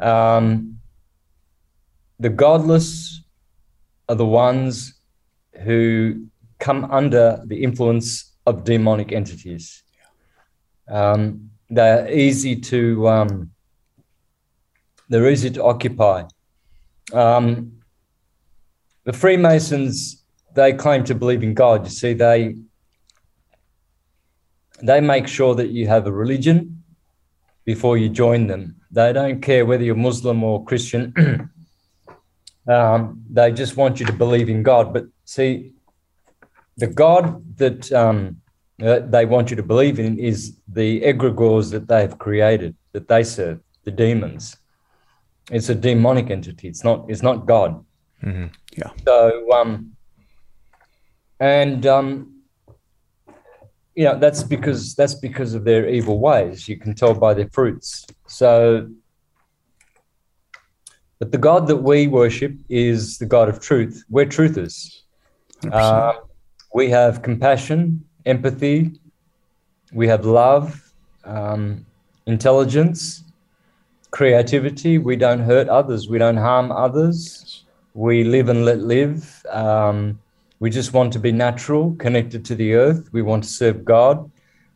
[0.00, 0.79] Um,
[2.20, 3.22] the godless
[4.08, 5.00] are the ones
[5.62, 6.26] who
[6.58, 9.82] come under the influence of demonic entities.
[10.88, 13.50] Um, they're easy to um,
[15.08, 16.24] they're easy to occupy.
[17.12, 17.72] Um,
[19.04, 20.22] the Freemasons
[20.54, 21.84] they claim to believe in God.
[21.84, 22.56] You see, they
[24.82, 26.82] they make sure that you have a religion
[27.64, 28.76] before you join them.
[28.90, 31.14] They don't care whether you're Muslim or Christian.
[32.70, 34.92] Um, they just want you to believe in God.
[34.92, 35.72] But see,
[36.76, 38.40] the God that um,
[38.78, 43.60] they want you to believe in is the egregores that they've created, that they serve,
[43.84, 44.56] the demons.
[45.50, 46.68] It's a demonic entity.
[46.68, 47.06] It's not.
[47.08, 47.84] It's not God.
[48.22, 48.46] Mm-hmm.
[48.76, 48.90] Yeah.
[49.04, 49.96] So, um,
[51.40, 52.40] and um,
[53.96, 56.68] you know that's because that's because of their evil ways.
[56.68, 58.06] You can tell by their fruits.
[58.28, 58.88] So
[61.20, 64.02] but the God that we worship is the God of truth.
[64.08, 65.02] We're truthers.
[65.70, 66.14] Uh,
[66.74, 68.92] we have compassion, empathy,
[69.92, 70.92] we have love,
[71.24, 71.84] um,
[72.24, 73.22] intelligence,
[74.10, 74.96] creativity.
[74.96, 77.64] We don't hurt others, we don't harm others.
[77.92, 79.44] We live and let live.
[79.50, 80.18] Um,
[80.58, 83.10] we just want to be natural, connected to the earth.
[83.12, 84.30] We want to serve God.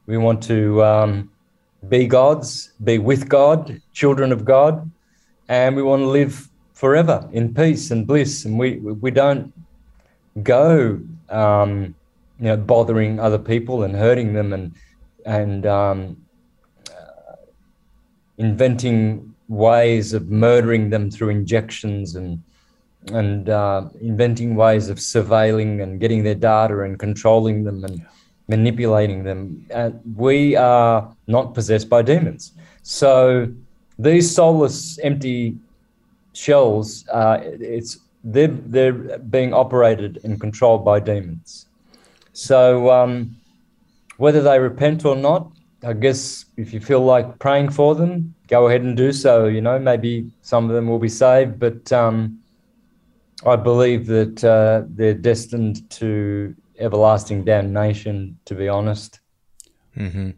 [0.07, 1.30] We want to um,
[1.88, 4.90] be gods, be with God, children of God
[5.49, 8.45] and we want to live forever in peace and bliss.
[8.45, 9.53] And we we don't
[10.42, 11.95] go, um,
[12.38, 14.74] you know, bothering other people and hurting them and
[15.24, 16.16] and um,
[16.90, 17.36] uh,
[18.38, 22.42] inventing ways of murdering them through injections and
[23.12, 28.05] and uh, inventing ways of surveilling and getting their data and controlling them and
[28.49, 29.66] manipulating them.
[29.70, 32.53] And we are not possessed by demons.
[32.82, 33.53] So
[33.99, 35.57] these soulless, empty
[36.32, 41.66] shells, uh, it's they're they're being operated and controlled by demons.
[42.32, 43.36] So um,
[44.16, 45.51] whether they repent or not,
[45.84, 49.47] I guess if you feel like praying for them, go ahead and do so.
[49.47, 52.40] You know, maybe some of them will be saved, but um,
[53.47, 58.38] I believe that uh, they're destined to everlasting damnation.
[58.47, 59.20] To be honest,
[59.97, 60.30] Mm-hmm.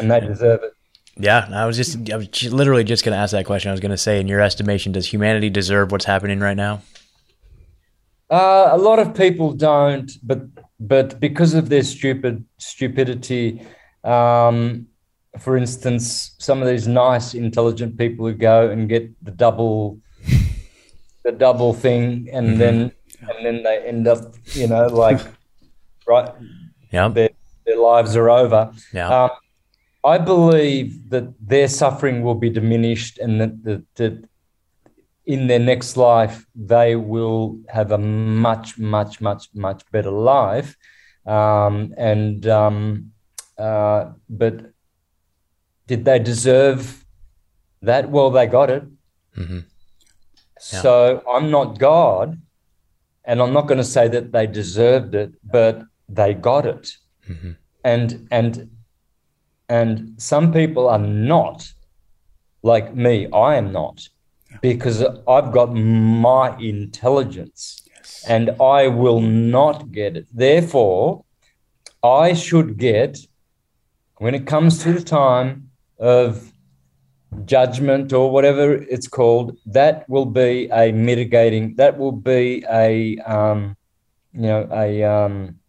[0.00, 0.72] and they deserve it.
[1.20, 3.68] Yeah, I was just I was literally just going to ask that question.
[3.68, 6.82] I was going to say, in your estimation, does humanity deserve what's happening right now?
[8.30, 10.40] Uh, a lot of people don't, but
[10.78, 13.60] but because of their stupid stupidity,
[14.04, 14.86] um,
[15.38, 19.98] for instance, some of these nice, intelligent people who go and get the double,
[21.24, 25.20] the double thing, and then and then they end up, you know, like
[26.08, 26.30] right,
[26.92, 27.30] Yeah, their
[27.66, 28.72] their lives are over.
[28.92, 29.30] yeah, Um,
[30.02, 34.28] I believe that their suffering will be diminished and that, that, that
[35.26, 40.76] in their next life they will have a much, much, much, much better life.
[41.26, 43.12] Um, and um,
[43.58, 44.72] uh, but
[45.86, 47.04] did they deserve
[47.82, 48.10] that?
[48.10, 48.84] Well, they got it.
[49.36, 49.64] Mhm.
[50.58, 52.40] So I'm not God,
[53.24, 56.90] and I'm not going to say that they deserved it, but they got it.
[57.28, 57.56] Mhm.
[57.84, 58.70] And and
[59.70, 61.72] and some people are not
[62.62, 63.28] like me.
[63.32, 64.08] I am not
[64.60, 67.82] because I've got my intelligence
[68.28, 70.26] and I will not get it.
[70.34, 71.24] Therefore,
[72.02, 73.18] I should get,
[74.16, 76.52] when it comes to the time of
[77.44, 83.76] judgment or whatever it's called, that will be a mitigating, that will be a, um,
[84.32, 85.60] you know, a, um,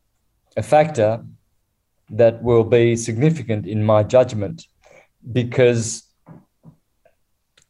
[0.58, 1.24] a factor
[2.12, 4.66] that will be significant in my judgment
[5.32, 6.04] because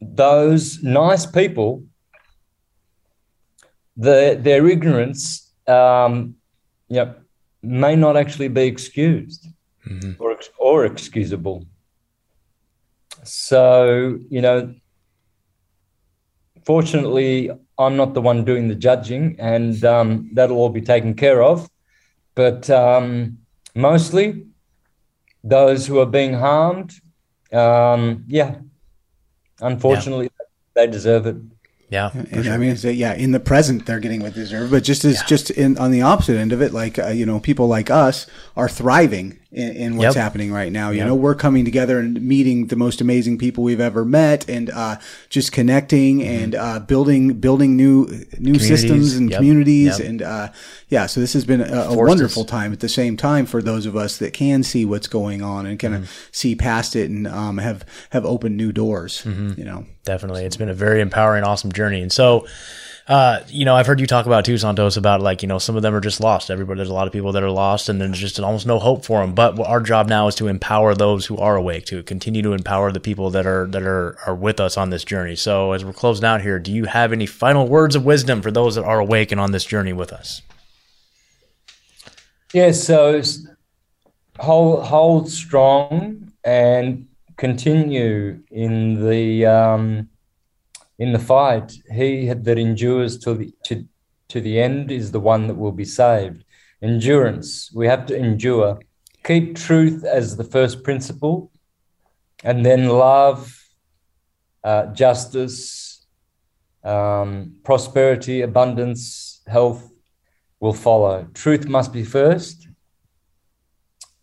[0.01, 1.83] those nice people,
[3.95, 6.35] the, their ignorance, um,
[6.89, 7.13] you know,
[7.61, 9.47] may not actually be excused
[9.87, 10.15] Mhm.
[10.19, 11.65] or, or excusable.
[13.23, 14.73] So, you know,
[16.65, 21.41] fortunately, I'm not the one doing the judging, and um, that'll all be taken care
[21.43, 21.69] of.
[22.35, 23.39] But um,
[23.75, 24.45] mostly,
[25.43, 26.93] those who are being harmed,
[27.51, 28.55] um, yeah,
[29.59, 30.29] unfortunately,
[30.75, 31.37] they deserve it.
[31.91, 32.09] Yeah.
[32.13, 32.53] And sure.
[32.53, 34.71] I mean, yeah, in the present, they're getting what they deserve.
[34.71, 37.39] But just as just in on the opposite end of it, like uh, you know,
[37.39, 38.25] people like us
[38.55, 40.23] are thriving in, in what's Yep.
[40.23, 40.89] happening right now.
[40.91, 41.07] You Yep.
[41.07, 44.95] know, we're coming together and meeting the most amazing people we've ever met, and uh,
[45.29, 48.07] just connecting and uh, building building new
[48.39, 49.37] new systems and Yep.
[49.37, 49.99] communities.
[49.99, 50.47] And uh,
[50.89, 52.49] yeah, so this has been a, a wonderful us.
[52.49, 52.71] time.
[52.73, 55.77] At the same time, for those of us that can see what's going on and
[55.77, 56.29] kind of Mm-hmm.
[56.31, 59.23] see past it and um, have have opened new doors.
[59.25, 59.59] Mm-hmm.
[59.59, 59.85] You know.
[60.03, 60.45] Definitely.
[60.45, 62.01] It's been a very empowering, awesome journey.
[62.01, 62.47] And so,
[63.07, 65.75] uh, you know, I've heard you talk about too, Santos, about like, you know, some
[65.75, 66.49] of them are just lost.
[66.49, 69.05] Everybody, there's a lot of people that are lost and there's just almost no hope
[69.05, 69.35] for them.
[69.35, 72.91] But our job now is to empower those who are awake, to continue to empower
[72.91, 75.35] the people that are, that are, are with us on this journey.
[75.35, 78.51] So as we're closing out here, do you have any final words of wisdom for
[78.51, 80.41] those that are awake and on this journey with us?
[82.53, 82.83] Yes.
[82.83, 83.21] so
[84.39, 87.07] hold hold strong and
[87.41, 90.07] continue in the um,
[90.99, 91.73] in the fight.
[91.91, 93.73] He that endures to the to,
[94.29, 96.45] to the end is the one that will be saved.
[96.83, 97.71] Endurance.
[97.73, 98.79] We have to endure.
[99.23, 101.51] Keep truth as the first principle,
[102.43, 103.39] and then love,
[104.63, 106.07] uh, justice,
[106.83, 109.81] um, prosperity, abundance, health
[110.59, 111.27] will follow.
[111.33, 112.67] Truth must be first,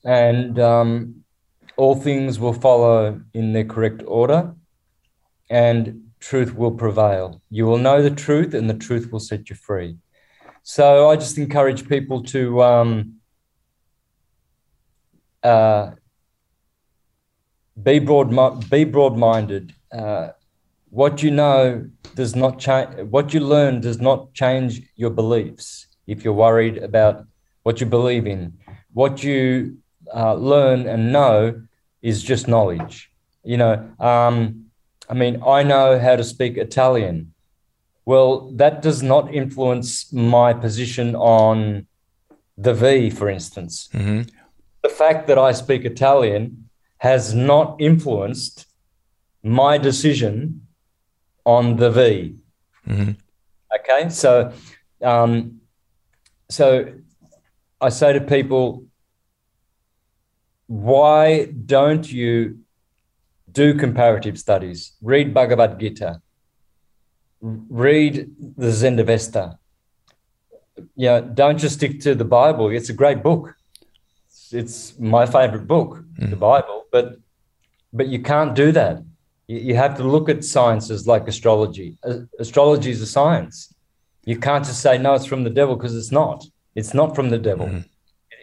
[0.04, 1.17] and um,
[1.78, 4.52] all things will follow in their correct order,
[5.48, 7.40] and truth will prevail.
[7.50, 9.96] You will know the truth, and the truth will set you free.
[10.64, 13.14] So I just encourage people to um,
[15.42, 15.92] uh,
[17.80, 18.28] be broad,
[18.68, 19.72] be broad-minded.
[19.92, 20.30] Uh,
[20.90, 22.90] what you know does not change.
[23.08, 25.86] What you learn does not change your beliefs.
[26.08, 27.24] If you're worried about
[27.62, 28.58] what you believe in,
[28.92, 29.78] what you
[30.12, 31.67] uh, learn and know
[32.02, 33.10] is just knowledge.
[33.44, 34.66] You know, um,
[35.08, 37.32] I mean, I know how to speak Italian.
[38.04, 41.86] Well, that does not influence my position on
[42.56, 43.88] the V, for instance.
[43.92, 44.22] Mm-hmm.
[44.82, 46.68] The fact that I speak Italian
[46.98, 48.66] has not influenced
[49.42, 50.66] my decision
[51.44, 52.36] on the V.
[52.86, 53.16] Mhm.
[53.78, 54.52] Okay, so
[55.02, 55.60] um,
[56.50, 56.92] so
[57.80, 58.84] I say to people,
[60.68, 62.60] why don't you
[63.50, 64.92] do comparative studies?
[65.02, 66.20] Read Bhagavad Gita.
[67.40, 69.58] Read the Zendavesta.
[70.94, 72.68] Yeah, don't just stick to the Bible.
[72.68, 73.54] It's a great book.
[74.26, 76.38] it's it's my favorite book, the mm.
[76.38, 76.84] Bible.
[76.92, 77.16] But
[77.92, 79.02] but you can't do that.
[79.46, 81.96] You, you have to look at sciences like astrology.
[82.38, 83.74] Astrology is a science.
[84.24, 86.44] You can't just say no, it's from the devil because it's not.
[86.74, 87.66] It's not from the devil.
[87.66, 87.84] Mm.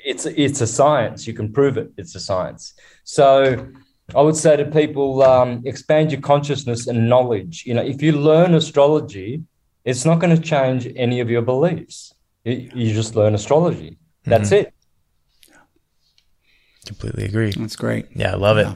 [0.06, 1.28] It's it's a science.
[1.28, 1.92] You can prove it.
[1.98, 2.74] It's a science.
[3.04, 3.68] So
[4.14, 7.64] I would say to people, um, expand your consciousness and knowledge.
[7.66, 9.44] You know, if you learn astrology,
[9.84, 12.14] it's not going to change any of your beliefs.
[12.44, 13.98] You, you just learn astrology.
[14.24, 14.74] That's it.
[16.86, 17.52] Completely agree.
[17.52, 18.06] That's great.
[18.14, 18.68] Yeah, I love it.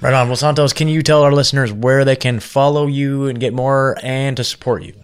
[0.00, 0.28] Right on.
[0.28, 3.96] Well, Santos, can you tell our listeners where they can follow you and get more
[4.02, 5.01] and to support you?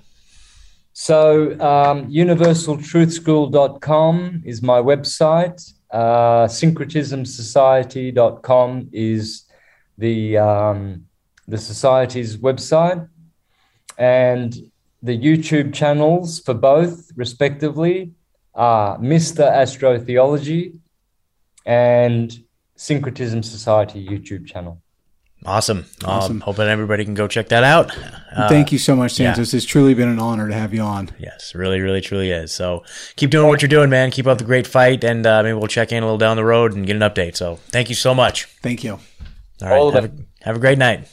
[1.01, 5.73] So, um, universaltruthschool.com is my website.
[5.93, 9.45] Uh, syncretismsociety.com is
[9.97, 11.07] the um,
[11.47, 13.09] the society's website,
[13.97, 18.11] and the YouTube channels for both, respectively,
[18.57, 19.49] are Mr.
[19.49, 20.81] Astrotheology
[21.65, 22.43] and
[22.75, 24.83] Syncretism Society YouTube channel.
[25.49, 25.87] Awesome.
[26.05, 27.91] Um, hoping everybody can go check that out.
[28.37, 29.55] Uh, Thank you so much, Santos.
[29.55, 31.09] It's truly been an honor to have you on.
[31.19, 32.53] Yes, really, really, truly is.
[32.53, 32.85] So
[33.17, 34.11] keep doing what you're doing, man.
[34.11, 36.45] Keep up the great fight, and uh, maybe we'll check in a little down the
[36.45, 37.35] road and get an update.
[37.37, 38.45] So thank you so much.
[38.63, 38.93] Thank you.
[39.63, 39.79] All right.
[39.79, 40.13] All have, a,
[40.43, 41.09] have a great night.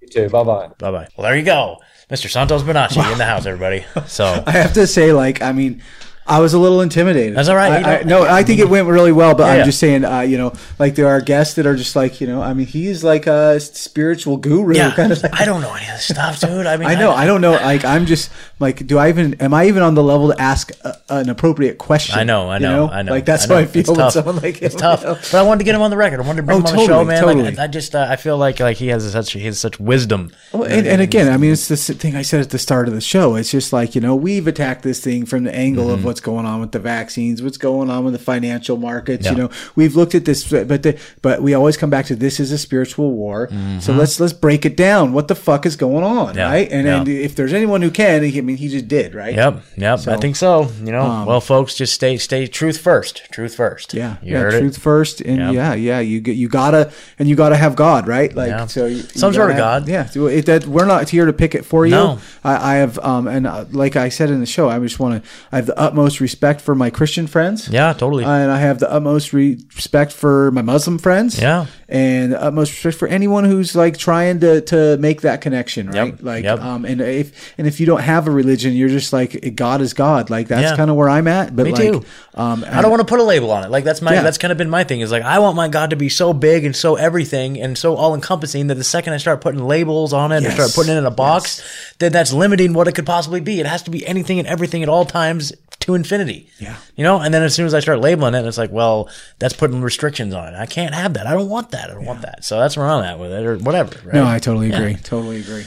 [0.00, 0.28] You too.
[0.28, 0.68] Bye bye.
[0.78, 1.08] Bye bye.
[1.16, 1.78] Well, there you go.
[2.10, 2.28] Mr.
[2.28, 3.84] Santos Bonacci in the house, everybody.
[4.06, 5.82] So I have to say, like, I mean,
[6.28, 7.36] I was a little intimidated.
[7.36, 7.84] That's all right.
[7.84, 9.64] I, I, no, I think it went really well, but Yeah, I'm yeah.
[9.64, 12.42] just saying, uh, you know, like there are guests that are just like, you know,
[12.42, 15.30] I mean, he's like a spiritual guru yeah, kind of thing.
[15.32, 16.66] I don't know any of this stuff, dude.
[16.66, 17.12] I mean, I know.
[17.12, 17.52] I don't know.
[17.52, 19.34] Like, I'm just like, do I even?
[19.34, 22.18] Am I even on the level to ask a, an appropriate question?
[22.18, 23.12] I know, I You know, I know.
[23.12, 23.54] Like that's I know.
[23.56, 24.12] how I feel It's when tough.
[24.14, 24.66] someone like him.
[24.66, 25.02] it's tough.
[25.02, 25.14] you know?
[25.14, 26.20] But I wanted to get him on the record.
[26.20, 27.22] I wanted to bring Oh, him on the show, man.
[27.22, 27.44] totally.
[27.44, 30.32] Like, I just, uh, I feel like like he has such he has such wisdom.
[30.52, 32.94] Well, and, and again, I mean, it's the thing I said at the start of
[32.94, 33.34] the show.
[33.36, 35.94] It's just like you know, we've attacked this thing from the angle Mm-hmm.
[35.94, 39.26] of what's going on with the vaccines, what's going on with the financial markets.
[39.26, 39.32] Yeah.
[39.32, 42.40] You know, we've looked at this, but the, but we always come back to this
[42.40, 43.50] is a spiritual war.
[43.80, 45.12] So let's let's break it down.
[45.12, 46.38] What the fuck is going on, Mm-hmm.
[46.38, 46.72] Yeah, right?
[46.72, 46.98] And yeah.
[47.00, 49.34] and if there's anyone who can, I mean, he just did, right?
[49.34, 50.08] Yep, yep.
[50.08, 50.68] I think so.
[50.82, 53.22] You know, well, folks, just stay stay truth first.
[53.32, 53.94] Truth first.
[53.94, 54.80] Um, Yeah, you yeah, truth it.
[54.80, 55.54] first, and Yep.
[55.54, 58.34] yeah, yeah, you get you gotta and you gotta have God, right?
[58.34, 58.66] Like Yeah.
[58.66, 59.88] so, you, you Some sort of have- God.
[59.88, 61.92] Yeah, so it, that we're not here to pick it for you.
[61.92, 62.18] No.
[62.44, 65.22] I, I have, um, and uh, like I said in the show, I just want
[65.22, 65.28] to.
[65.52, 67.68] I have the utmost respect for my Christian friends.
[67.68, 68.24] Yeah, totally.
[68.24, 71.38] and I have the utmost re- respect for my Muslim friends.
[71.40, 71.66] Yeah.
[71.88, 76.06] and utmost respect for anyone who's like trying to to make that connection, right?
[76.14, 76.60] Yep, Like, yep.
[76.60, 79.92] um, and if and if you don't have a religion, you're just like God is
[79.94, 80.30] God.
[80.30, 80.76] Like that's Yeah.
[80.76, 81.56] kind of where I'm at.
[81.56, 82.04] But Me like, too.
[82.34, 83.70] um, I don't want to put a label on it.
[83.70, 84.22] Like that's my Yeah.
[84.22, 85.00] that's kind of been my thing.
[85.00, 87.96] Is like I want my God to be so big and so everything and so
[87.96, 90.54] all encompassing that the second I start putting labels on it and Yes.
[90.54, 91.60] start putting it in a box,
[91.98, 93.58] then that's limiting what it could possibly be.
[93.58, 96.48] It has to be anything and everything at all times to infinity.
[96.58, 96.74] Yeah.
[96.96, 99.08] You know, and then as soon as I start labeling it, it's like, well,
[99.38, 100.56] that's putting restrictions on it.
[100.56, 101.26] I can't have that.
[101.26, 101.90] I don't want that.
[101.90, 102.44] I don't want that.
[102.44, 103.94] So that's where I'm at with it, or whatever.
[104.04, 104.14] Right?
[104.14, 104.94] No, I totally agree.
[105.04, 105.64] Totally agree.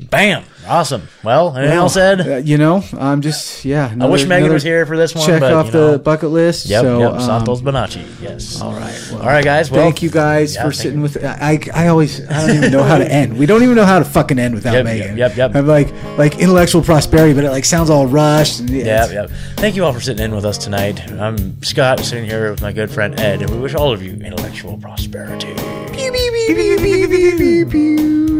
[0.00, 0.42] Bam.
[0.66, 1.02] Awesome.
[1.22, 2.20] Well, anything else, Ed?
[2.20, 3.94] Uh, you know, I'm just yeah.
[4.00, 5.24] I wish Megan was here for this one.
[5.24, 6.66] Check but, off you the bucket list.
[6.66, 7.12] Yep, so, yep.
[7.12, 8.04] um, Santos Bonacci.
[8.20, 8.60] Yes.
[8.60, 9.08] all right.
[9.12, 9.70] Well, All right, guys.
[9.70, 11.02] Well, thank you guys Yeah, for sitting you.
[11.02, 11.24] with.
[11.24, 13.38] I, I always I don't even know how to end.
[13.38, 15.16] We don't even know how to fucking end without Yep, Megan.
[15.16, 15.54] yep, yep.
[15.54, 18.60] I'm like like intellectual prosperity, but it like sounds all rushed.
[18.60, 19.26] And Yeah, yeah.
[19.56, 21.08] Thank you all for sitting in with us tonight.
[21.12, 24.14] I'm Scott, sitting here with my good friend Ed, and we wish all of you
[24.14, 25.54] intellectual prosperity.
[25.92, 28.33] Pew, pew, pew, pew, pew, pew, pew.